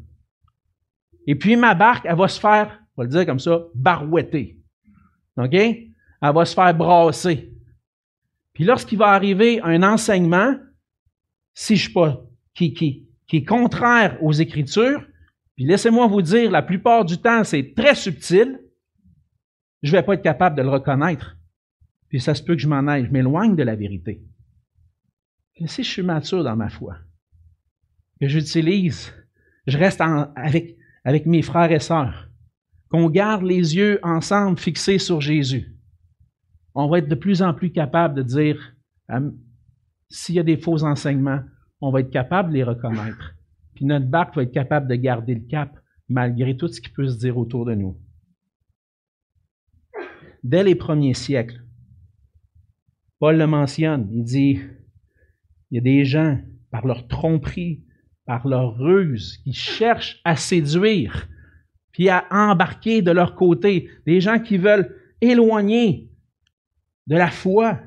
[1.26, 4.58] Et puis ma barque, elle va se faire, on va le dire comme ça, barouetter.
[5.36, 5.54] OK?
[5.54, 5.88] Elle
[6.20, 7.52] va se faire brasser.
[8.52, 10.56] Puis lorsqu'il va arriver un enseignement,
[11.54, 12.22] si je pas,
[12.54, 15.02] qui, qui, qui est contraire aux Écritures,
[15.54, 18.60] puis laissez-moi vous dire, la plupart du temps, c'est très subtil.
[19.82, 21.36] Je ne vais pas être capable de le reconnaître.
[22.08, 24.22] Puis ça se peut que je m'en aille, je m'éloigne de la vérité.
[25.60, 26.96] Mais si je suis mature dans ma foi,
[28.20, 29.12] que j'utilise,
[29.66, 30.00] je reste
[30.36, 32.28] avec, avec mes frères et sœurs,
[32.90, 35.76] qu'on garde les yeux ensemble fixés sur Jésus,
[36.74, 38.74] on va être de plus en plus capable de dire,
[40.08, 41.40] s'il y a des faux enseignements,
[41.80, 43.34] on va être capable de les reconnaître
[43.84, 47.18] notre barque va être capable de garder le cap malgré tout ce qui peut se
[47.18, 47.96] dire autour de nous.
[50.42, 51.62] Dès les premiers siècles,
[53.18, 54.60] Paul le mentionne, il dit,
[55.70, 56.40] il y a des gens,
[56.70, 57.84] par leur tromperie,
[58.26, 61.28] par leur ruse, qui cherchent à séduire,
[61.92, 66.10] puis à embarquer de leur côté, des gens qui veulent éloigner
[67.06, 67.78] de la foi.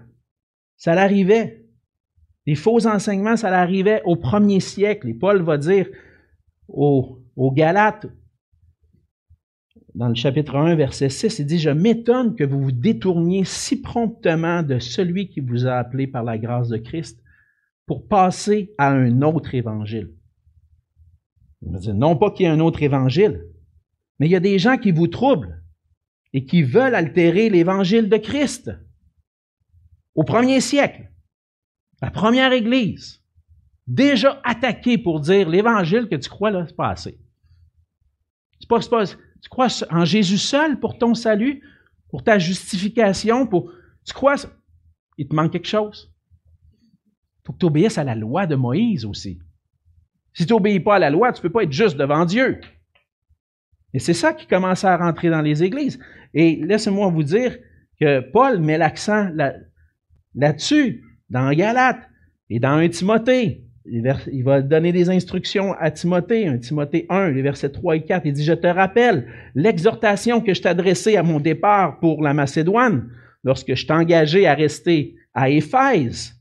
[0.77, 1.64] Ça l'arrivait.
[2.45, 5.10] Les faux enseignements, ça arrivait au premier siècle.
[5.10, 5.88] Et Paul va dire
[6.67, 8.08] aux, Galates,
[9.95, 13.81] dans le chapitre 1, verset 6, il dit, Je m'étonne que vous vous détourniez si
[13.81, 17.21] promptement de celui qui vous a appelé par la grâce de Christ
[17.88, 20.12] pour passer à un autre évangile.
[21.62, 23.45] Il va dire, non pas qu'il y ait un autre évangile,
[24.19, 25.63] mais il y a des gens qui vous troublent
[26.34, 28.71] et qui veulent altérer l'évangile de Christ.
[30.13, 31.10] Au premier siècle,
[32.01, 33.23] la première Église,
[33.88, 37.19] déjà attaquée pour dire l'évangile que tu crois là, c'est pas assez.
[38.67, 41.62] pas, tu crois en Jésus seul pour ton salut,
[42.10, 43.71] pour ta justification, pour.
[44.05, 44.36] Tu crois.
[45.17, 46.12] Il te manque quelque chose?
[46.84, 49.39] Il faut que tu obéisses à la loi de Moïse aussi.
[50.34, 52.60] Si tu n'obéis pas à la loi, tu ne peux pas être juste devant Dieu.
[53.93, 55.97] Et c'est ça qui commence à rentrer dans les églises.
[56.34, 57.58] Et laissez-moi vous dire
[57.97, 59.29] que Paul met l'accent
[60.34, 62.00] là-dessus, dans Galate
[62.50, 63.62] et dans un Timothée.
[63.88, 68.26] Il va donner des instructions à Timothée, un Timothée 1, les versets 3 et 4.
[68.26, 73.10] Il dit, je te rappelle l'exhortation que je t'adressais à mon départ pour la Macédoine,
[73.44, 76.34] lorsque je t'engageais à rester à Éphèse,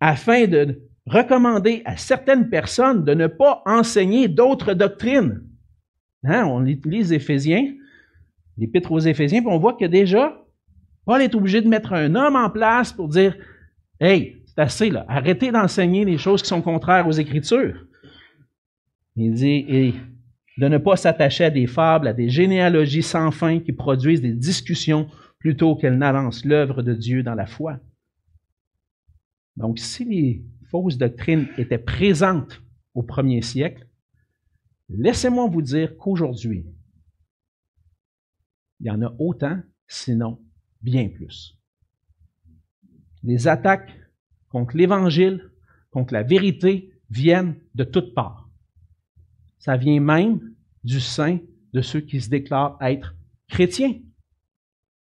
[0.00, 5.42] afin de recommander à certaines personnes de ne pas enseigner d'autres doctrines.
[6.24, 7.66] Hein, on les Éphésiens,
[8.56, 10.42] l'épître aux Éphésiens, puis on voit que déjà,
[11.04, 13.36] Paul est obligé de mettre un homme en place pour dire
[14.00, 17.84] Hey, c'est assez là, arrêtez d'enseigner les choses qui sont contraires aux Écritures.
[19.16, 19.94] Il dit
[20.58, 24.32] de ne pas s'attacher à des fables, à des généalogies sans fin qui produisent des
[24.32, 25.08] discussions
[25.38, 27.78] plutôt qu'elles n'avancent l'œuvre de Dieu dans la foi.
[29.56, 32.62] Donc, si les fausses doctrines étaient présentes
[32.94, 33.86] au premier siècle,
[34.88, 36.64] laissez-moi vous dire qu'aujourd'hui,
[38.80, 40.40] il y en a autant, sinon
[40.80, 41.57] bien plus.
[43.28, 43.92] Les attaques
[44.48, 45.50] contre l'Évangile,
[45.90, 48.48] contre la vérité, viennent de toutes parts.
[49.58, 50.40] Ça vient même
[50.82, 51.38] du sein
[51.74, 53.14] de ceux qui se déclarent être
[53.46, 53.96] chrétiens.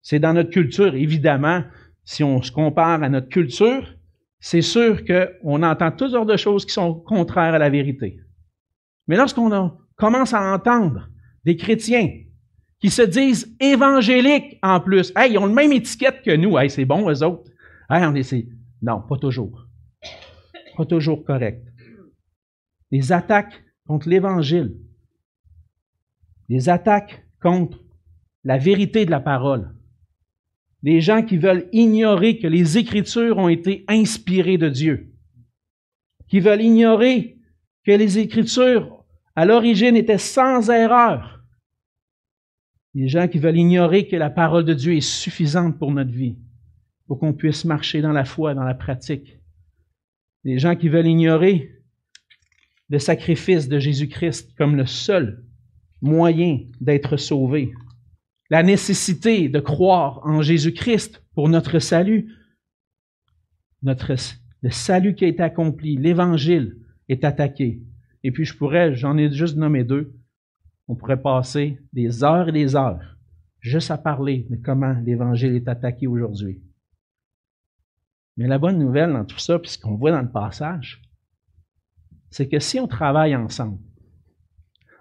[0.01, 1.65] C'est dans notre culture, évidemment,
[2.03, 3.95] si on se compare à notre culture,
[4.41, 8.21] c'est sûr qu'on entend toutes sortes de choses qui sont contraires à la vérité.
[9.07, 11.11] Mais lorsqu'on commence à entendre
[11.45, 12.09] des chrétiens
[12.81, 16.71] qui se disent évangéliques en plus, hey, ils ont le même étiquette que nous, hey,
[16.71, 17.51] c'est bon, eux autres.
[17.91, 18.13] Hey, on
[18.83, 19.67] non, pas toujours.
[20.77, 21.67] Pas toujours correct.
[22.91, 24.77] Les attaques contre l'Évangile,
[26.49, 27.83] les attaques contre
[28.45, 29.75] la vérité de la parole,
[30.83, 35.15] les gens qui veulent ignorer que les Écritures ont été inspirées de Dieu,
[36.29, 37.39] qui veulent ignorer
[37.85, 41.43] que les Écritures, à l'origine, étaient sans erreur.
[42.95, 46.39] Les gens qui veulent ignorer que la parole de Dieu est suffisante pour notre vie,
[47.09, 49.39] pour qu'on puisse marcher dans la foi, dans la pratique.
[50.45, 51.73] Les gens qui veulent ignorer
[52.89, 55.45] le sacrifice de Jésus-Christ comme le seul
[56.01, 57.73] moyen d'être sauvé
[58.51, 62.33] la nécessité de croire en Jésus-Christ pour notre salut.
[63.83, 64.15] Notre,
[64.63, 66.77] le salut qui a été accompli, l'Évangile
[67.09, 67.83] est attaqué.
[68.25, 70.15] Et puis je pourrais, j'en ai juste nommé deux,
[70.89, 73.17] on pourrait passer des heures et des heures
[73.61, 76.63] juste à parler de comment l'Évangile est attaqué aujourd'hui.
[78.39, 81.03] Mais la bonne nouvelle dans tout ça, puisqu'on voit dans le passage,
[82.31, 83.79] c'est que si on travaille ensemble,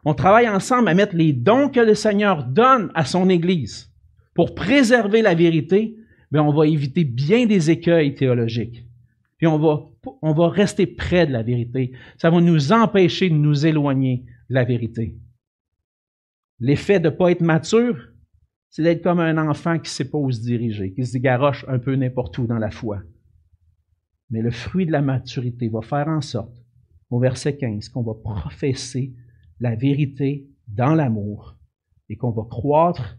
[0.03, 3.93] on travaille ensemble à mettre les dons que le Seigneur donne à son Église
[4.33, 5.97] pour préserver la vérité,
[6.31, 8.87] mais on va éviter bien des écueils théologiques.
[9.37, 9.85] Puis on va,
[10.23, 11.91] on va rester près de la vérité.
[12.17, 15.15] Ça va nous empêcher de nous éloigner de la vérité.
[16.59, 17.99] L'effet de ne pas être mature,
[18.71, 21.65] c'est d'être comme un enfant qui ne sait pas où se diriger, qui se garoche
[21.67, 23.03] un peu n'importe où dans la foi.
[24.29, 26.55] Mais le fruit de la maturité va faire en sorte,
[27.09, 29.13] au verset 15, qu'on va professer
[29.59, 31.57] la vérité dans l'amour
[32.09, 33.17] et qu'on va croître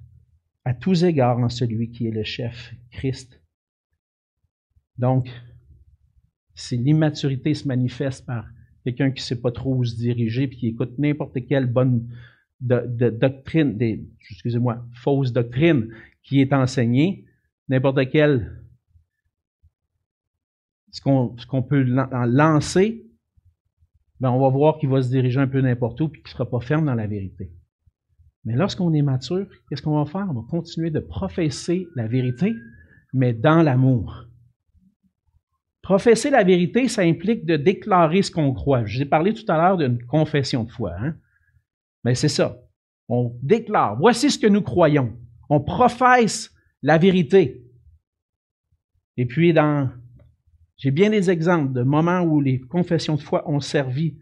[0.65, 3.41] à tous égards en celui qui est le chef, Christ.
[4.99, 5.31] Donc,
[6.55, 8.47] si l'immaturité se manifeste par
[8.85, 12.09] quelqu'un qui ne sait pas trop où se diriger puis qui écoute n'importe quelle bonne
[12.61, 15.89] doctrine, des, excusez-moi, fausse doctrine
[16.23, 17.25] qui est enseignée,
[17.69, 18.61] n'importe quelle,
[20.91, 23.05] ce qu'on, peut lancer,
[24.21, 26.29] ben on va voir qu'il va se diriger un peu n'importe où et qu'il ne
[26.29, 27.53] sera pas ferme dans la vérité.
[28.45, 30.27] Mais lorsqu'on est mature, qu'est-ce qu'on va faire?
[30.31, 32.55] On va continuer de professer la vérité,
[33.13, 34.25] mais dans l'amour.
[35.83, 38.85] Professer la vérité, ça implique de déclarer ce qu'on croit.
[38.85, 40.95] Je vous ai parlé tout à l'heure d'une confession de foi.
[40.99, 41.17] Hein?
[42.05, 42.59] Mais c'est ça.
[43.09, 45.17] On déclare, voici ce que nous croyons.
[45.49, 47.65] On professe la vérité.
[49.17, 49.91] Et puis, dans
[50.79, 54.17] j'ai bien des exemples de moments où les confessions de foi ont servi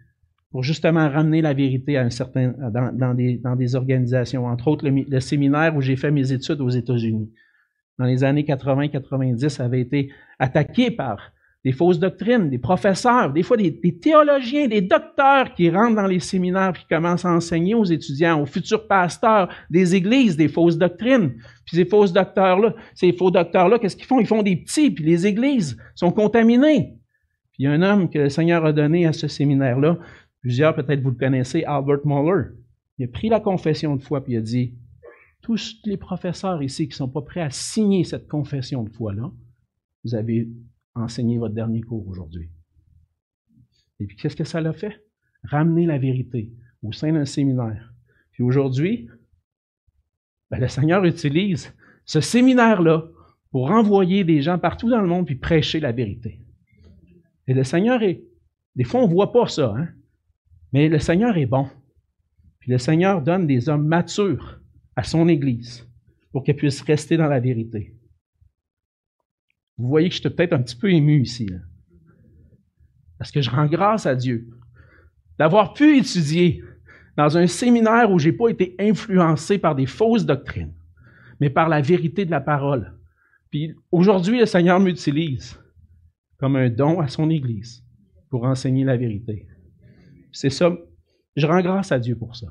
[0.51, 5.21] pour justement ramener la vérité à un certain, dans, des, organisations, entre autres le, le
[5.21, 7.31] séminaire où j'ai fait mes études aux États-Unis.
[7.99, 11.33] Dans les années 80-90, avait été attaqué par
[11.67, 16.21] des fausses doctrines, des professeurs, des fois des, théologiens, des docteurs qui rentrent dans les
[16.21, 20.79] séminaires et qui commencent à enseigner aux étudiants, aux futurs pasteurs des églises, des fausses
[20.79, 21.31] doctrines.
[21.65, 24.21] Puis ces fausses docteurs-là, ces faux docteurs-là, qu'est-ce qu'ils font?
[24.21, 26.95] Ils font des petits, puis les églises sont contaminées.
[27.51, 29.99] Puis il y a un homme que le Seigneur a donné à ce séminaire-là,
[30.43, 32.51] plusieurs peut-être vous le connaissez, Albert Muller.
[32.99, 34.75] Il a pris la confession de foi, puis il a dit,
[35.43, 39.33] tous les professeurs ici qui ne sont pas prêts à signer cette confession de foi-là,
[40.05, 40.47] vous avez
[41.01, 42.51] enseigner votre dernier cours aujourd'hui.
[44.01, 45.07] Et puis, qu'est-ce que ça l'a fait?
[45.47, 47.93] ramener la vérité au sein d'un séminaire.
[48.33, 49.09] Puis aujourd'hui,
[50.51, 51.75] ben, le Seigneur utilise
[52.05, 53.09] ce séminaire-là
[53.51, 56.41] pour envoyer des gens partout dans le monde puis prêcher la vérité.
[57.47, 58.23] Et le Seigneur est,
[58.75, 59.89] des fois on ne voit pas ça, hein?
[60.73, 61.69] mais le Seigneur est bon.
[62.59, 64.61] Puis le Seigneur donne des hommes matures
[64.97, 65.89] à son Église
[66.33, 67.96] pour qu'elle puisse rester dans la vérité.
[69.79, 71.49] Vous voyez que je suis peut-être un petit peu ému ici.
[73.19, 74.49] Parce que je rends grâce à Dieu
[75.39, 76.63] d'avoir pu étudier
[77.17, 80.75] dans un séminaire où je n'ai pas été influencé par des fausses doctrines,
[81.41, 82.95] mais par la vérité de la parole.
[83.51, 85.59] Puis aujourd'hui, le Seigneur m'utilise
[86.39, 87.85] comme un don à son Église
[88.29, 89.47] pour enseigner la vérité.
[90.33, 90.77] C'est ça.
[91.37, 92.47] Je rends grâce à Dieu pour ça.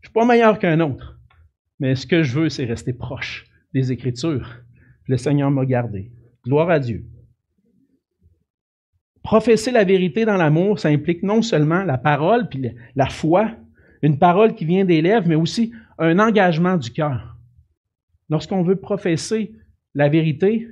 [0.00, 1.18] Je ne suis pas meilleur qu'un autre,
[1.80, 4.62] mais ce que je veux, c'est rester proche des Écritures.
[5.06, 6.10] Le Seigneur m'a gardé.
[6.46, 7.04] Gloire à Dieu.
[9.22, 13.50] Professer la vérité dans l'amour, ça implique non seulement la parole puis la foi,
[14.02, 17.36] une parole qui vient des lèvres, mais aussi un engagement du cœur.
[18.28, 19.56] Lorsqu'on veut professer
[19.94, 20.68] la vérité,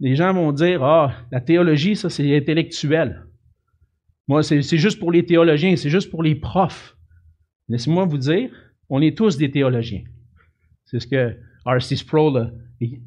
[0.00, 3.26] les gens vont dire Ah, la théologie, ça, c'est intellectuel.
[4.28, 6.96] Moi, c'est juste pour les théologiens, c'est juste pour les profs.
[7.68, 8.50] Laissez-moi vous dire,
[8.88, 10.04] on est tous des théologiens.
[10.86, 11.36] C'est ce que
[11.66, 11.96] R.C.
[11.96, 12.50] Sproul a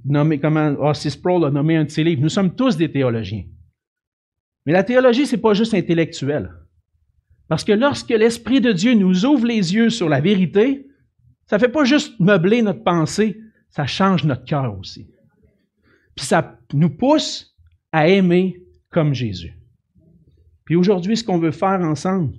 [0.06, 2.22] nommé, nommé un de ses livres.
[2.22, 3.44] Nous sommes tous des théologiens.
[4.66, 6.52] Mais la théologie, c'est pas juste intellectuel.
[7.48, 10.88] Parce que lorsque l'Esprit de Dieu nous ouvre les yeux sur la vérité,
[11.46, 13.40] ça ne fait pas juste meubler notre pensée,
[13.70, 15.08] ça change notre cœur aussi.
[16.16, 17.56] Puis ça nous pousse
[17.92, 19.54] à aimer comme Jésus.
[20.64, 22.34] Puis aujourd'hui, ce qu'on veut faire ensemble,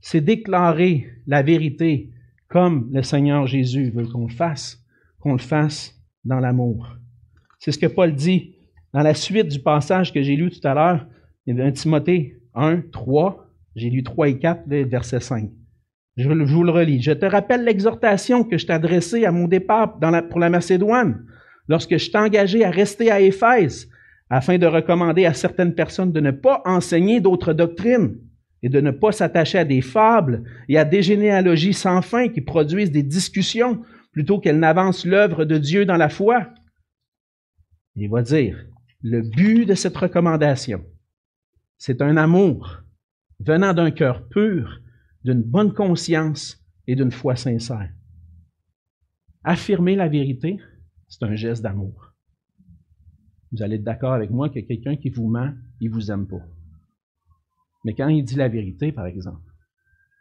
[0.00, 2.10] c'est déclarer la vérité
[2.48, 4.82] comme le Seigneur Jésus veut qu'on le fasse,
[5.20, 5.94] qu'on le fasse
[6.24, 6.96] dans l'amour.
[7.58, 8.54] C'est ce que Paul dit
[8.92, 11.06] dans la suite du passage que j'ai lu tout à l'heure,
[11.48, 13.46] un Timothée 1, 3,
[13.76, 15.50] j'ai lu 3 et 4, verset 5.
[16.16, 17.00] Je, vous le relis.
[17.00, 19.98] Je te rappelle l'exhortation que je t'ai adressée à mon départ
[20.28, 21.24] pour la Macédoine,
[21.68, 23.88] lorsque je engagé à rester à Éphèse,
[24.30, 28.16] afin de recommander à certaines personnes de ne pas enseigner d'autres doctrines
[28.62, 32.40] et de ne pas s'attacher à des fables et à des généalogies sans fin qui
[32.40, 33.80] produisent des discussions
[34.18, 36.52] plutôt qu'elles n'avancent l'œuvre de Dieu dans la foi.
[37.94, 38.66] Il va dire,
[39.00, 40.84] le but de cette recommandation,
[41.76, 42.82] c'est un amour
[43.38, 44.80] venant d'un cœur pur,
[45.22, 47.92] d'une bonne conscience et d'une foi sincère.
[49.44, 50.58] Affirmer la vérité,
[51.06, 52.12] c'est un geste d'amour.
[53.52, 56.44] Vous allez être d'accord avec moi que quelqu'un qui vous ment, il vous aime pas.
[57.84, 59.48] Mais quand il dit la vérité, par exemple,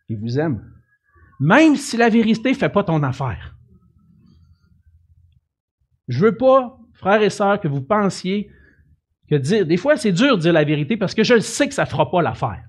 [0.08, 0.72] il vous aime.
[1.40, 3.57] Même si la vérité ne fait pas ton affaire.
[6.08, 8.50] Je veux pas, frères et sœurs, que vous pensiez
[9.30, 11.74] que dire, des fois c'est dur de dire la vérité parce que je sais que
[11.74, 12.64] ça ne fera pas l'affaire.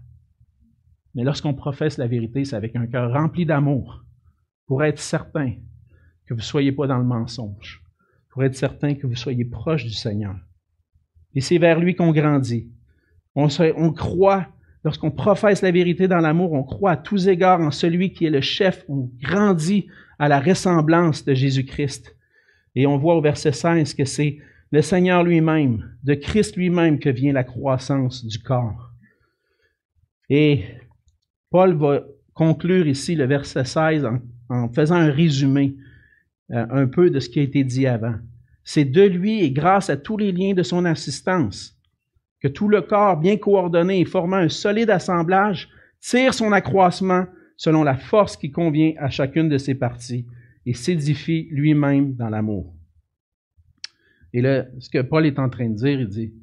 [1.14, 4.04] Mais lorsqu'on professe la vérité, c'est avec un cœur rempli d'amour,
[4.66, 5.54] pour être certain
[6.26, 7.82] que vous ne soyez pas dans le mensonge,
[8.30, 10.36] pour être certain que vous soyez proche du Seigneur.
[11.34, 12.70] Et c'est vers lui qu'on grandit.
[13.34, 14.46] On, on croit,
[14.84, 18.30] lorsqu'on professe la vérité dans l'amour, on croit à tous égards en celui qui est
[18.30, 22.14] le chef, on grandit à la ressemblance de Jésus-Christ.
[22.78, 24.38] Et on voit au verset 16 que c'est
[24.70, 28.92] le Seigneur lui-même, de Christ lui-même que vient la croissance du corps.
[30.30, 30.62] Et
[31.50, 32.04] Paul va
[32.34, 34.06] conclure ici le verset 16
[34.48, 35.74] en, faisant un résumé
[36.52, 38.14] euh, un peu de ce qui a été dit avant.
[38.62, 41.76] C'est de lui et grâce à tous les liens de son assistance
[42.40, 45.68] que tout le corps bien coordonné et formant un solide assemblage
[46.00, 47.26] tire son accroissement
[47.56, 50.26] selon la force qui convient à chacune de ses parties
[50.68, 52.76] et s'édifie lui-même dans l'amour.
[54.34, 56.34] Et là, ce que Paul est en train de dire, il dit,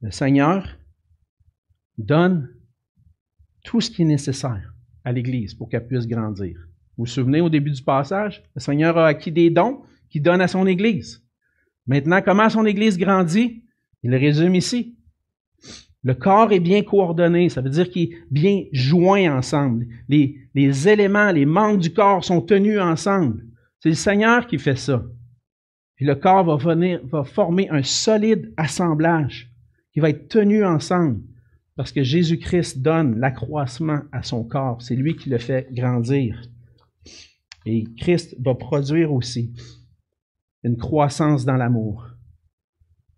[0.00, 0.66] le Seigneur
[1.98, 2.48] donne
[3.64, 6.58] tout ce qui est nécessaire à l'Église pour qu'elle puisse grandir.
[6.96, 10.40] Vous vous souvenez au début du passage, le Seigneur a acquis des dons qu'il donne
[10.40, 11.22] à son Église.
[11.86, 13.62] Maintenant, comment son Église grandit?
[14.02, 14.96] Il résume ici.
[16.04, 19.86] Le corps est bien coordonné, ça veut dire qu'il est bien joint ensemble.
[20.08, 23.44] Les, éléments, les membres du corps sont tenus ensemble.
[23.78, 25.04] C'est le Seigneur qui fait ça.
[25.94, 29.52] Puis le corps va venir, va former un solide assemblage
[29.92, 31.20] qui va être tenu ensemble.
[31.76, 34.82] Parce que Jésus-Christ donne l'accroissement à son corps.
[34.82, 36.42] C'est lui qui le fait grandir.
[37.64, 39.54] Et Christ va produire aussi
[40.64, 42.11] une croissance dans l'amour.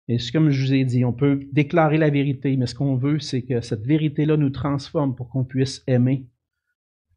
[0.08, 3.20] Et comme je vous ai dit, on peut déclarer la vérité, mais ce qu'on veut,
[3.20, 6.26] c'est que cette vérité-là nous transforme pour qu'on puisse aimer.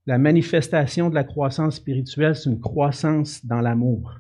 [0.06, 4.16] La manifestation de la croissance spirituelle, c'est une croissance dans l'amour.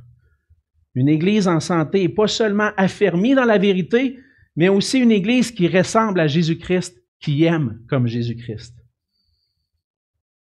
[0.96, 4.20] Une Église en santé n'est pas seulement affermie dans la vérité,
[4.58, 8.76] mais aussi une Église qui ressemble à Jésus-Christ qui aime comme Jésus-Christ.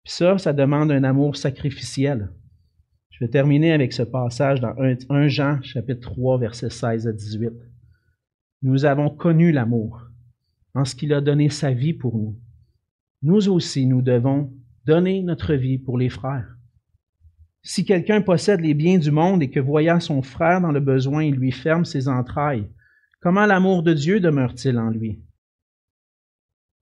[0.03, 2.29] Puis ça, ça demande un amour sacrificiel.
[3.11, 4.75] Je vais terminer avec ce passage dans
[5.09, 7.51] 1 Jean, chapitre 3, versets 16 à 18.
[8.67, 10.09] Nous avons connu l'amour
[10.73, 12.37] en ce qu'il a donné sa vie pour nous.
[13.21, 14.53] Nous aussi, nous devons
[14.83, 16.53] donner notre vie pour les frères.
[17.63, 21.23] Si quelqu'un possède les biens du monde et que voyant son frère dans le besoin,
[21.23, 22.67] il lui ferme ses entrailles,
[23.21, 25.23] comment l'amour de Dieu demeure-t-il en lui?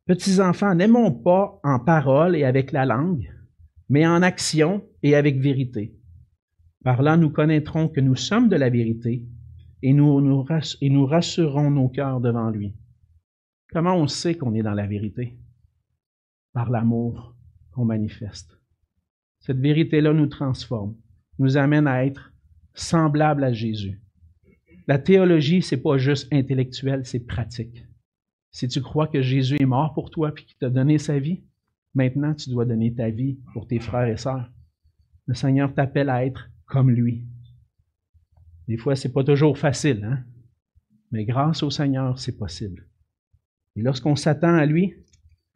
[0.07, 3.31] Petits enfants, n'aimons pas en parole et avec la langue,
[3.89, 5.95] mais en action et avec vérité.
[6.83, 9.23] Par là, nous connaîtrons que nous sommes de la vérité
[9.85, 12.73] et nous, nous, rassurerons nos cœurs devant lui.
[13.71, 15.37] Comment on sait qu'on est dans la vérité?
[16.53, 17.35] Par l'amour
[17.71, 18.57] qu'on manifeste.
[19.41, 20.95] Cette vérité-là nous transforme,
[21.37, 22.33] nous amène à être
[22.73, 24.01] semblables à Jésus.
[24.87, 27.85] La théologie, c'est pas juste intellectuel, c'est pratique.
[28.49, 31.43] Si tu crois que Jésus est mort pour toi puis qu'il t'a donné sa vie,
[31.93, 34.51] maintenant tu dois donner ta vie pour tes frères et sœurs.
[35.27, 37.27] Le Seigneur t'appelle à être comme lui.
[38.67, 40.23] Des fois, c'est pas toujours facile, hein?
[41.11, 42.87] Mais grâce au Seigneur, c'est possible.
[43.75, 44.93] Et lorsqu'on s'attend à lui,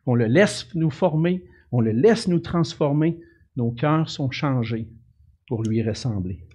[0.06, 3.20] qu'on le laisse nous former, on le laisse nous transformer,
[3.56, 4.88] nos cœurs sont changés
[5.48, 6.46] pour lui ressembler.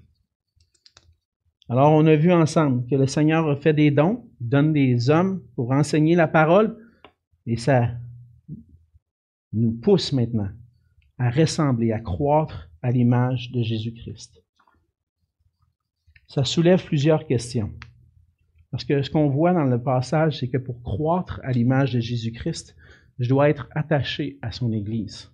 [1.69, 5.43] Alors, on a vu ensemble que le Seigneur a fait des dons, donne des hommes
[5.57, 6.79] pour enseigner la parole,
[7.47, 7.91] et ça
[9.53, 10.51] nous pousse maintenant
[11.19, 14.44] à ressembler, à croître à l'image de Jésus-Christ.
[16.27, 17.73] Ça soulève plusieurs questions.
[18.71, 22.01] Parce que ce qu'on voit dans le passage, c'est que pour croître à l'image de
[22.01, 22.75] Jésus-Christ,
[23.19, 25.31] je dois être attaché à son Église.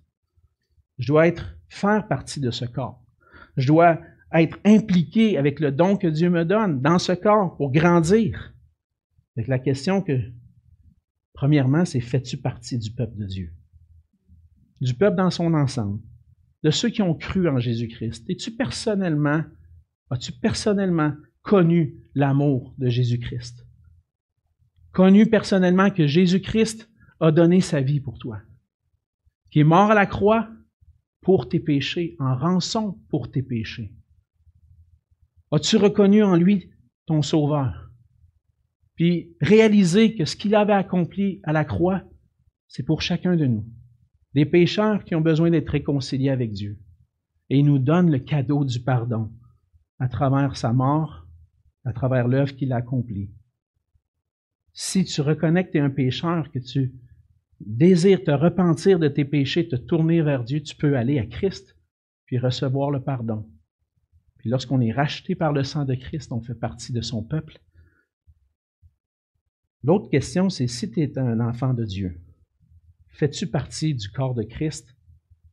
[0.99, 3.03] Je dois être faire partie de ce corps.
[3.57, 3.99] Je dois
[4.33, 8.53] être impliqué avec le don que Dieu me donne dans ce corps pour grandir.
[9.35, 10.19] Avec la question que,
[11.33, 13.51] premièrement, c'est fais-tu partie du peuple de Dieu?
[14.79, 15.99] Du peuple dans son ensemble,
[16.63, 18.29] de ceux qui ont cru en Jésus-Christ?
[18.29, 19.43] Es-tu personnellement,
[20.11, 23.65] as-tu personnellement connu l'amour de Jésus-Christ?
[24.91, 26.89] Connu personnellement que Jésus-Christ
[27.21, 28.41] a donné sa vie pour toi,
[29.49, 30.49] qui est mort à la croix
[31.21, 33.93] pour tes péchés, en rançon pour tes péchés.
[35.51, 36.71] As-tu reconnu en lui
[37.05, 37.89] ton Sauveur?
[38.95, 42.03] Puis réalisé que ce qu'il avait accompli à la croix,
[42.67, 43.65] c'est pour chacun de nous.
[44.33, 46.79] Des pécheurs qui ont besoin d'être réconciliés avec Dieu.
[47.49, 49.31] Et il nous donne le cadeau du pardon
[50.01, 51.27] à travers sa mort,
[51.85, 53.29] à travers l'œuvre qu'il a accomplie.
[54.73, 56.95] Si tu reconnais que tu es un pécheur, que tu
[57.59, 61.77] désires te repentir de tes péchés, te tourner vers Dieu, tu peux aller à Christ,
[62.25, 63.47] puis recevoir le pardon.
[64.39, 67.61] Puis lorsqu'on est racheté par le sang de Christ, on fait partie de son peuple.
[69.83, 72.19] L'autre question, c'est si tu es un enfant de Dieu,
[73.09, 74.95] fais-tu partie du corps de Christ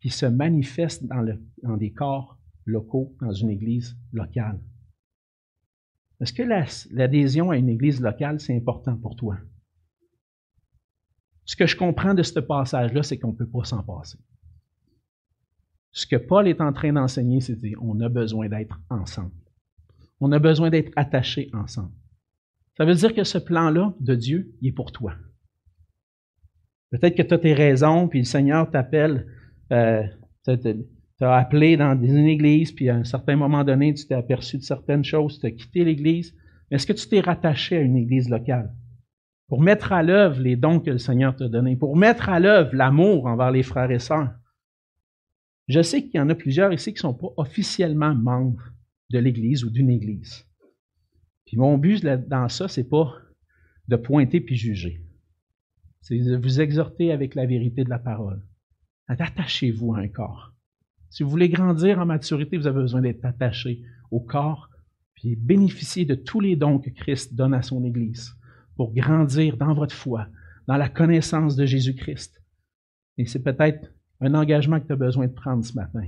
[0.01, 1.23] qui se manifeste dans,
[1.63, 2.38] dans des corps
[2.69, 4.61] locaux, dans une église locale?
[6.21, 6.43] Est-ce que
[6.91, 9.39] l'adhésion à une église locale, c'est important pour toi?
[11.45, 14.19] Ce que je comprends de ce passage-là, c'est qu'on ne peut pas s'en passer.
[15.93, 19.33] Ce que Paul est en train d'enseigner, c'est qu'on a besoin d'être ensemble.
[20.21, 21.93] On a besoin d'être attachés ensemble.
[22.77, 25.15] Ça veut dire que ce plan-là de Dieu, il est pour toi.
[26.91, 29.27] Peut-être que tu as tes raisons, puis le Seigneur t'appelle,
[29.73, 30.07] euh,
[31.19, 34.63] t'as appelé dans une église, puis à un certain moment donné, tu t'es aperçu de
[34.63, 36.35] certaines choses, tu as quitté l'église.
[36.71, 38.73] Mais est-ce que tu t'es rattaché à une église locale?
[39.49, 42.75] Pour mettre à l'œuvre les dons que le Seigneur t'a donnés, pour mettre à l'œuvre
[42.75, 44.35] l'amour envers les frères et sœurs.
[45.67, 48.73] Je sais qu'il y en a plusieurs ici qui ne sont pas officiellement membres
[49.11, 50.47] de l'Église ou d'une Église.
[51.47, 53.15] Puis mon but dans ça, c'est pas
[53.89, 55.03] de pointer puis juger.
[56.03, 58.43] C'est de vous exhorter avec la vérité de la parole.
[59.09, 60.55] Attachez-vous à un corps.
[61.11, 64.69] Si vous voulez grandir en maturité, vous avez besoin d'être attaché au corps,
[65.15, 68.35] puis bénéficier de tous les dons que Christ donne à son Église
[68.77, 70.29] pour grandir dans votre foi,
[70.67, 72.41] dans la connaissance de Jésus-Christ.
[73.17, 76.07] Et c'est peut-être un engagement que tu as besoin de prendre ce matin.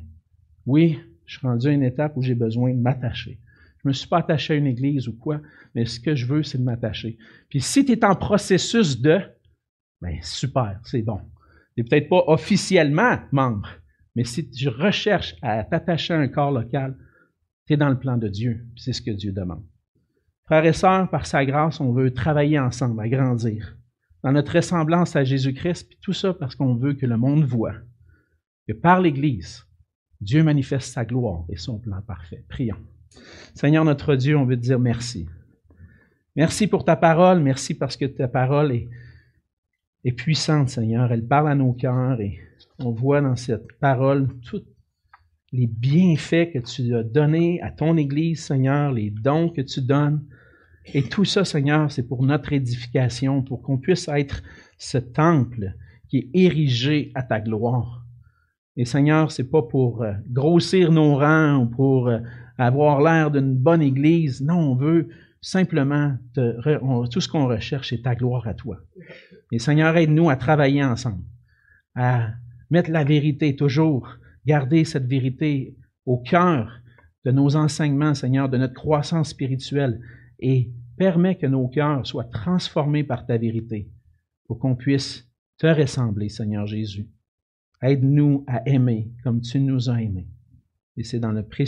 [0.67, 3.41] Oui, je suis rendu à une étape où j'ai besoin de m'attacher.
[3.79, 5.41] Je ne me suis pas attaché à une église ou quoi,
[5.75, 7.17] mais ce que je veux, c'est de m'attacher.
[7.49, 9.21] Puis si tu es en processus de,
[10.03, 11.19] ben super, c'est bon.
[11.75, 13.71] Tu n'es peut-être pas officiellement membre,
[14.17, 16.97] mais si tu recherches à t'attacher à un corps local,
[17.67, 18.67] tu es dans le plan de Dieu.
[18.77, 19.65] C'est ce que Dieu demande.
[20.45, 23.77] Frères et sœurs, par sa grâce, on veut travailler ensemble, à grandir,
[24.25, 27.77] dans notre ressemblance à Jésus-Christ, puis tout ça parce qu'on veut que le monde voit
[28.67, 29.65] que par l'Église,
[30.21, 32.45] Dieu manifeste sa gloire et son plan parfait.
[32.49, 32.77] Prions.
[33.55, 35.29] Seigneur notre Dieu, on veut te dire merci.
[36.37, 38.89] Merci pour ta parole, merci parce que ta parole est,
[40.05, 41.11] est puissante, Seigneur.
[41.13, 42.41] Elle parle à nos cœurs et
[42.85, 44.65] on voit dans cette parole tous
[45.53, 50.25] les bienfaits que tu as donnés à ton Église, Seigneur, les dons que tu donnes.
[50.95, 54.43] Et tout ça, Seigneur, c'est pour notre édification, pour qu'on puisse être
[54.79, 55.75] ce temple
[56.09, 58.05] qui est érigé à ta gloire.
[58.77, 62.21] Et Seigneur, c'est pas pour euh, grossir nos rangs ou pour euh,
[62.57, 64.41] avoir l'air d'une bonne Église.
[64.41, 65.09] Non, on veut
[65.41, 68.79] simplement, tout ce qu'on recherche, c'est ta gloire à toi.
[69.51, 71.25] Et Seigneur, aide-nous à travailler ensemble,
[72.71, 74.09] mettre la vérité toujours,
[74.47, 76.81] garder cette vérité au cœur
[77.25, 80.01] de nos enseignements, Seigneur, de notre croissance spirituelle
[80.39, 83.91] et permets que nos cœurs soient transformés par ta vérité
[84.47, 87.09] pour qu'on puisse te ressembler, Seigneur Jésus.
[87.83, 90.29] Aide-nous à aimer comme tu nous as aimés.
[90.97, 91.67] Et c'est dans le précieux